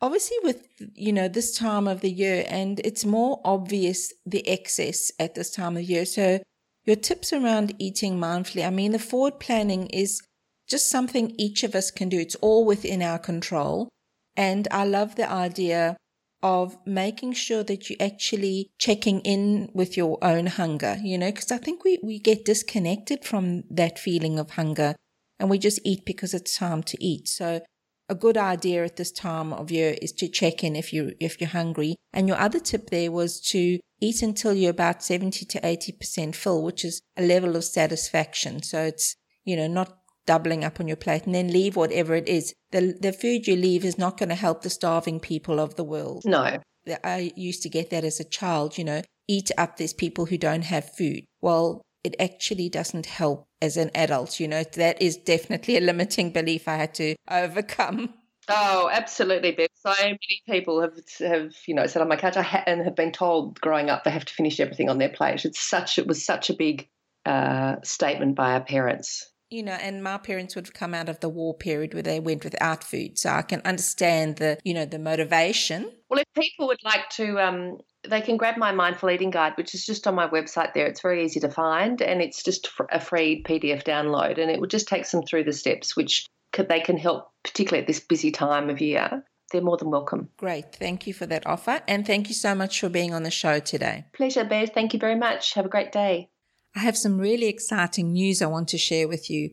Obviously, 0.00 0.36
with 0.42 0.68
you 0.94 1.12
know 1.12 1.28
this 1.28 1.56
time 1.56 1.88
of 1.88 2.00
the 2.00 2.10
year, 2.10 2.44
and 2.48 2.80
it's 2.84 3.04
more 3.04 3.40
obvious 3.44 4.12
the 4.26 4.46
excess 4.46 5.10
at 5.18 5.34
this 5.34 5.50
time 5.50 5.76
of 5.76 5.82
year. 5.82 6.04
So 6.04 6.40
your 6.84 6.96
tips 6.96 7.32
around 7.32 7.74
eating 7.78 8.18
mindfully, 8.18 8.66
I 8.66 8.70
mean, 8.70 8.92
the 8.92 8.98
forward 8.98 9.40
planning 9.40 9.86
is 9.88 10.22
just 10.68 10.90
something 10.90 11.34
each 11.38 11.64
of 11.64 11.74
us 11.74 11.90
can 11.90 12.08
do. 12.08 12.18
It's 12.18 12.34
all 12.36 12.64
within 12.64 13.02
our 13.02 13.18
control. 13.18 13.88
And 14.36 14.68
I 14.70 14.84
love 14.84 15.16
the 15.16 15.30
idea 15.30 15.96
of 16.42 16.76
making 16.86 17.32
sure 17.32 17.64
that 17.64 17.88
you're 17.88 18.00
actually 18.00 18.70
checking 18.78 19.20
in 19.20 19.70
with 19.72 19.96
your 19.96 20.18
own 20.22 20.46
hunger, 20.46 20.96
you 21.02 21.16
know, 21.18 21.32
because 21.32 21.50
I 21.50 21.56
think 21.56 21.82
we, 21.82 21.98
we 22.02 22.18
get 22.18 22.44
disconnected 22.44 23.24
from 23.24 23.64
that 23.70 23.98
feeling 23.98 24.38
of 24.38 24.50
hunger 24.50 24.94
and 25.40 25.48
we 25.50 25.58
just 25.58 25.80
eat 25.84 26.04
because 26.04 26.34
it's 26.34 26.56
time 26.56 26.82
to 26.84 27.02
eat. 27.02 27.26
So 27.26 27.62
a 28.08 28.14
good 28.14 28.36
idea 28.36 28.84
at 28.84 28.96
this 28.96 29.10
time 29.10 29.52
of 29.52 29.70
year 29.70 29.96
is 30.00 30.12
to 30.12 30.28
check 30.28 30.62
in 30.62 30.76
if 30.76 30.92
you 30.92 31.12
if 31.20 31.40
you're 31.40 31.50
hungry. 31.50 31.96
And 32.12 32.28
your 32.28 32.38
other 32.38 32.60
tip 32.60 32.90
there 32.90 33.10
was 33.10 33.40
to 33.52 33.78
eat 34.00 34.22
until 34.22 34.54
you're 34.54 34.70
about 34.70 35.02
70 35.02 35.44
to 35.46 35.60
80% 35.60 36.34
full, 36.34 36.62
which 36.62 36.84
is 36.84 37.00
a 37.16 37.22
level 37.22 37.56
of 37.56 37.64
satisfaction. 37.64 38.62
So 38.62 38.82
it's, 38.82 39.16
you 39.44 39.56
know, 39.56 39.66
not 39.66 39.98
doubling 40.26 40.64
up 40.64 40.80
on 40.80 40.88
your 40.88 40.96
plate 40.96 41.24
and 41.24 41.34
then 41.34 41.52
leave 41.52 41.76
whatever 41.76 42.14
it 42.14 42.28
is. 42.28 42.52
The, 42.72 42.96
the 43.00 43.12
food 43.12 43.46
you 43.46 43.56
leave 43.56 43.84
is 43.84 43.98
not 43.98 44.18
going 44.18 44.28
to 44.28 44.34
help 44.34 44.62
the 44.62 44.70
starving 44.70 45.20
people 45.20 45.60
of 45.60 45.76
the 45.76 45.84
world. 45.84 46.22
No. 46.24 46.58
I 47.02 47.32
used 47.36 47.62
to 47.62 47.68
get 47.68 47.90
that 47.90 48.04
as 48.04 48.20
a 48.20 48.24
child, 48.24 48.78
you 48.78 48.84
know, 48.84 49.02
eat 49.28 49.50
up 49.58 49.76
these 49.76 49.94
people 49.94 50.26
who 50.26 50.38
don't 50.38 50.62
have 50.62 50.94
food. 50.94 51.24
Well, 51.40 51.82
it 52.06 52.14
actually 52.20 52.68
doesn't 52.68 53.06
help 53.06 53.48
as 53.60 53.76
an 53.76 53.90
adult. 53.94 54.38
You 54.38 54.46
know, 54.48 54.62
that 54.74 55.02
is 55.02 55.16
definitely 55.16 55.76
a 55.76 55.80
limiting 55.80 56.30
belief 56.30 56.68
I 56.68 56.76
had 56.76 56.94
to 56.94 57.16
overcome. 57.28 58.14
Oh, 58.48 58.88
absolutely, 58.92 59.50
Bev. 59.50 59.68
So 59.74 59.92
many 60.00 60.18
people 60.48 60.80
have 60.80 60.96
have 61.18 61.52
you 61.66 61.74
know 61.74 61.86
sat 61.86 62.00
on 62.00 62.08
my 62.08 62.14
couch 62.16 62.36
ha- 62.36 62.62
and 62.64 62.84
have 62.84 62.94
been 62.94 63.10
told 63.10 63.60
growing 63.60 63.90
up 63.90 64.04
they 64.04 64.10
have 64.12 64.24
to 64.24 64.32
finish 64.32 64.60
everything 64.60 64.88
on 64.88 64.98
their 64.98 65.08
plate. 65.08 65.44
It's 65.44 65.60
such 65.60 65.98
it 65.98 66.06
was 66.06 66.24
such 66.24 66.48
a 66.48 66.54
big 66.54 66.88
uh, 67.24 67.76
statement 67.82 68.36
by 68.36 68.52
our 68.52 68.64
parents. 68.64 69.28
You 69.50 69.64
know, 69.64 69.72
and 69.72 70.02
my 70.02 70.18
parents 70.18 70.54
would 70.54 70.66
have 70.66 70.74
come 70.74 70.94
out 70.94 71.08
of 71.08 71.18
the 71.20 71.28
war 71.28 71.54
period 71.54 71.92
where 71.92 72.04
they 72.04 72.20
went 72.20 72.44
without 72.44 72.84
food, 72.84 73.18
so 73.18 73.30
I 73.30 73.42
can 73.42 73.62
understand 73.64 74.36
the 74.36 74.58
you 74.62 74.74
know 74.74 74.84
the 74.84 75.00
motivation. 75.00 75.90
Well, 76.08 76.20
if 76.20 76.40
people 76.40 76.68
would 76.68 76.84
like 76.84 77.08
to 77.10 77.40
um, 77.40 77.78
they 78.08 78.20
can 78.20 78.36
grab 78.36 78.56
my 78.56 78.72
mindful 78.72 79.10
eating 79.10 79.30
guide, 79.30 79.54
which 79.56 79.74
is 79.74 79.84
just 79.84 80.06
on 80.06 80.14
my 80.14 80.28
website 80.28 80.74
there. 80.74 80.86
It's 80.86 81.00
very 81.00 81.24
easy 81.24 81.40
to 81.40 81.48
find 81.48 82.00
and 82.00 82.20
it's 82.22 82.42
just 82.42 82.68
a 82.90 83.00
free 83.00 83.42
PDF 83.42 83.84
download 83.84 84.38
and 84.38 84.50
it 84.50 84.60
will 84.60 84.68
just 84.68 84.88
take 84.88 85.08
them 85.08 85.22
through 85.22 85.44
the 85.44 85.52
steps, 85.52 85.96
which 85.96 86.26
could, 86.52 86.68
they 86.68 86.80
can 86.80 86.96
help, 86.96 87.30
particularly 87.44 87.82
at 87.82 87.86
this 87.86 88.00
busy 88.00 88.30
time 88.30 88.70
of 88.70 88.80
year. 88.80 89.24
They're 89.52 89.60
more 89.60 89.76
than 89.76 89.90
welcome. 89.90 90.28
Great. 90.38 90.74
Thank 90.74 91.06
you 91.06 91.14
for 91.14 91.26
that 91.26 91.46
offer. 91.46 91.80
And 91.86 92.04
thank 92.04 92.28
you 92.28 92.34
so 92.34 92.54
much 92.54 92.80
for 92.80 92.88
being 92.88 93.14
on 93.14 93.22
the 93.22 93.30
show 93.30 93.60
today. 93.60 94.06
Pleasure, 94.12 94.44
Bears. 94.44 94.70
Thank 94.70 94.92
you 94.92 94.98
very 94.98 95.14
much. 95.14 95.54
Have 95.54 95.66
a 95.66 95.68
great 95.70 95.92
day. 95.92 96.30
I 96.74 96.80
have 96.80 96.96
some 96.96 97.18
really 97.18 97.46
exciting 97.46 98.12
news 98.12 98.42
I 98.42 98.46
want 98.46 98.68
to 98.68 98.78
share 98.78 99.06
with 99.06 99.30
you. 99.30 99.50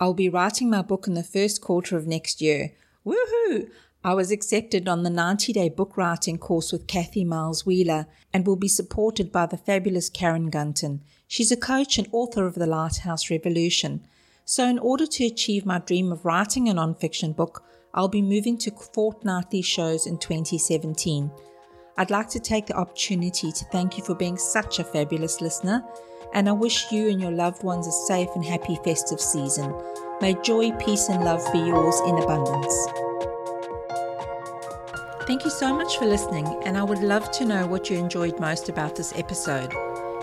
I'll 0.00 0.14
be 0.14 0.28
writing 0.28 0.70
my 0.70 0.82
book 0.82 1.06
in 1.06 1.14
the 1.14 1.22
first 1.22 1.60
quarter 1.60 1.96
of 1.96 2.06
next 2.06 2.40
year. 2.40 2.72
Woohoo! 3.06 3.68
I 4.06 4.12
was 4.12 4.30
accepted 4.30 4.86
on 4.86 5.02
the 5.02 5.08
90 5.08 5.54
day 5.54 5.70
book 5.70 5.96
writing 5.96 6.36
course 6.36 6.72
with 6.72 6.86
Kathy 6.86 7.24
Miles 7.24 7.64
Wheeler 7.64 8.06
and 8.34 8.46
will 8.46 8.56
be 8.56 8.68
supported 8.68 9.32
by 9.32 9.46
the 9.46 9.56
fabulous 9.56 10.10
Karen 10.10 10.50
Gunton. 10.50 11.00
She's 11.26 11.50
a 11.50 11.56
coach 11.56 11.96
and 11.96 12.06
author 12.12 12.44
of 12.44 12.54
The 12.54 12.66
Lighthouse 12.66 13.30
Revolution. 13.30 14.06
So, 14.44 14.68
in 14.68 14.78
order 14.78 15.06
to 15.06 15.24
achieve 15.24 15.64
my 15.64 15.78
dream 15.78 16.12
of 16.12 16.26
writing 16.26 16.68
a 16.68 16.74
nonfiction 16.74 17.34
book, 17.34 17.64
I'll 17.94 18.08
be 18.08 18.20
moving 18.20 18.58
to 18.58 18.70
fortnightly 18.72 19.62
shows 19.62 20.06
in 20.06 20.18
2017. 20.18 21.30
I'd 21.96 22.10
like 22.10 22.28
to 22.30 22.40
take 22.40 22.66
the 22.66 22.76
opportunity 22.76 23.52
to 23.52 23.64
thank 23.72 23.96
you 23.96 24.04
for 24.04 24.14
being 24.14 24.36
such 24.36 24.80
a 24.80 24.84
fabulous 24.84 25.40
listener, 25.40 25.82
and 26.34 26.46
I 26.46 26.52
wish 26.52 26.92
you 26.92 27.08
and 27.08 27.22
your 27.22 27.30
loved 27.30 27.62
ones 27.62 27.86
a 27.86 27.92
safe 27.92 28.28
and 28.34 28.44
happy 28.44 28.78
festive 28.84 29.20
season. 29.20 29.74
May 30.20 30.34
joy, 30.42 30.72
peace, 30.72 31.08
and 31.08 31.24
love 31.24 31.50
be 31.54 31.60
yours 31.60 32.00
in 32.00 32.18
abundance. 32.18 33.03
Thank 35.26 35.44
you 35.44 35.50
so 35.50 35.74
much 35.74 35.96
for 35.96 36.04
listening, 36.04 36.46
and 36.66 36.76
I 36.76 36.82
would 36.82 36.98
love 36.98 37.30
to 37.32 37.46
know 37.46 37.66
what 37.66 37.88
you 37.88 37.96
enjoyed 37.96 38.38
most 38.38 38.68
about 38.68 38.94
this 38.94 39.14
episode. 39.16 39.72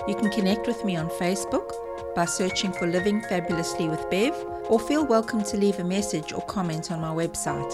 You 0.08 0.14
can 0.14 0.30
connect 0.30 0.68
with 0.68 0.86
me 0.86 0.96
on 0.96 1.10
Facebook 1.10 1.74
by 2.14 2.26
searching 2.26 2.72
for 2.72 2.86
Living 2.86 3.20
Fabulously 3.22 3.90
with 3.90 4.08
Bev, 4.12 4.36
or 4.70 4.80
feel 4.80 5.04
welcome 5.04 5.44
to 5.46 5.58
leave 5.58 5.80
a 5.80 5.84
message 5.84 6.34
or 6.34 6.44
comment 6.44 6.92
on 6.92 7.02
my 7.02 7.10
website. 7.10 7.74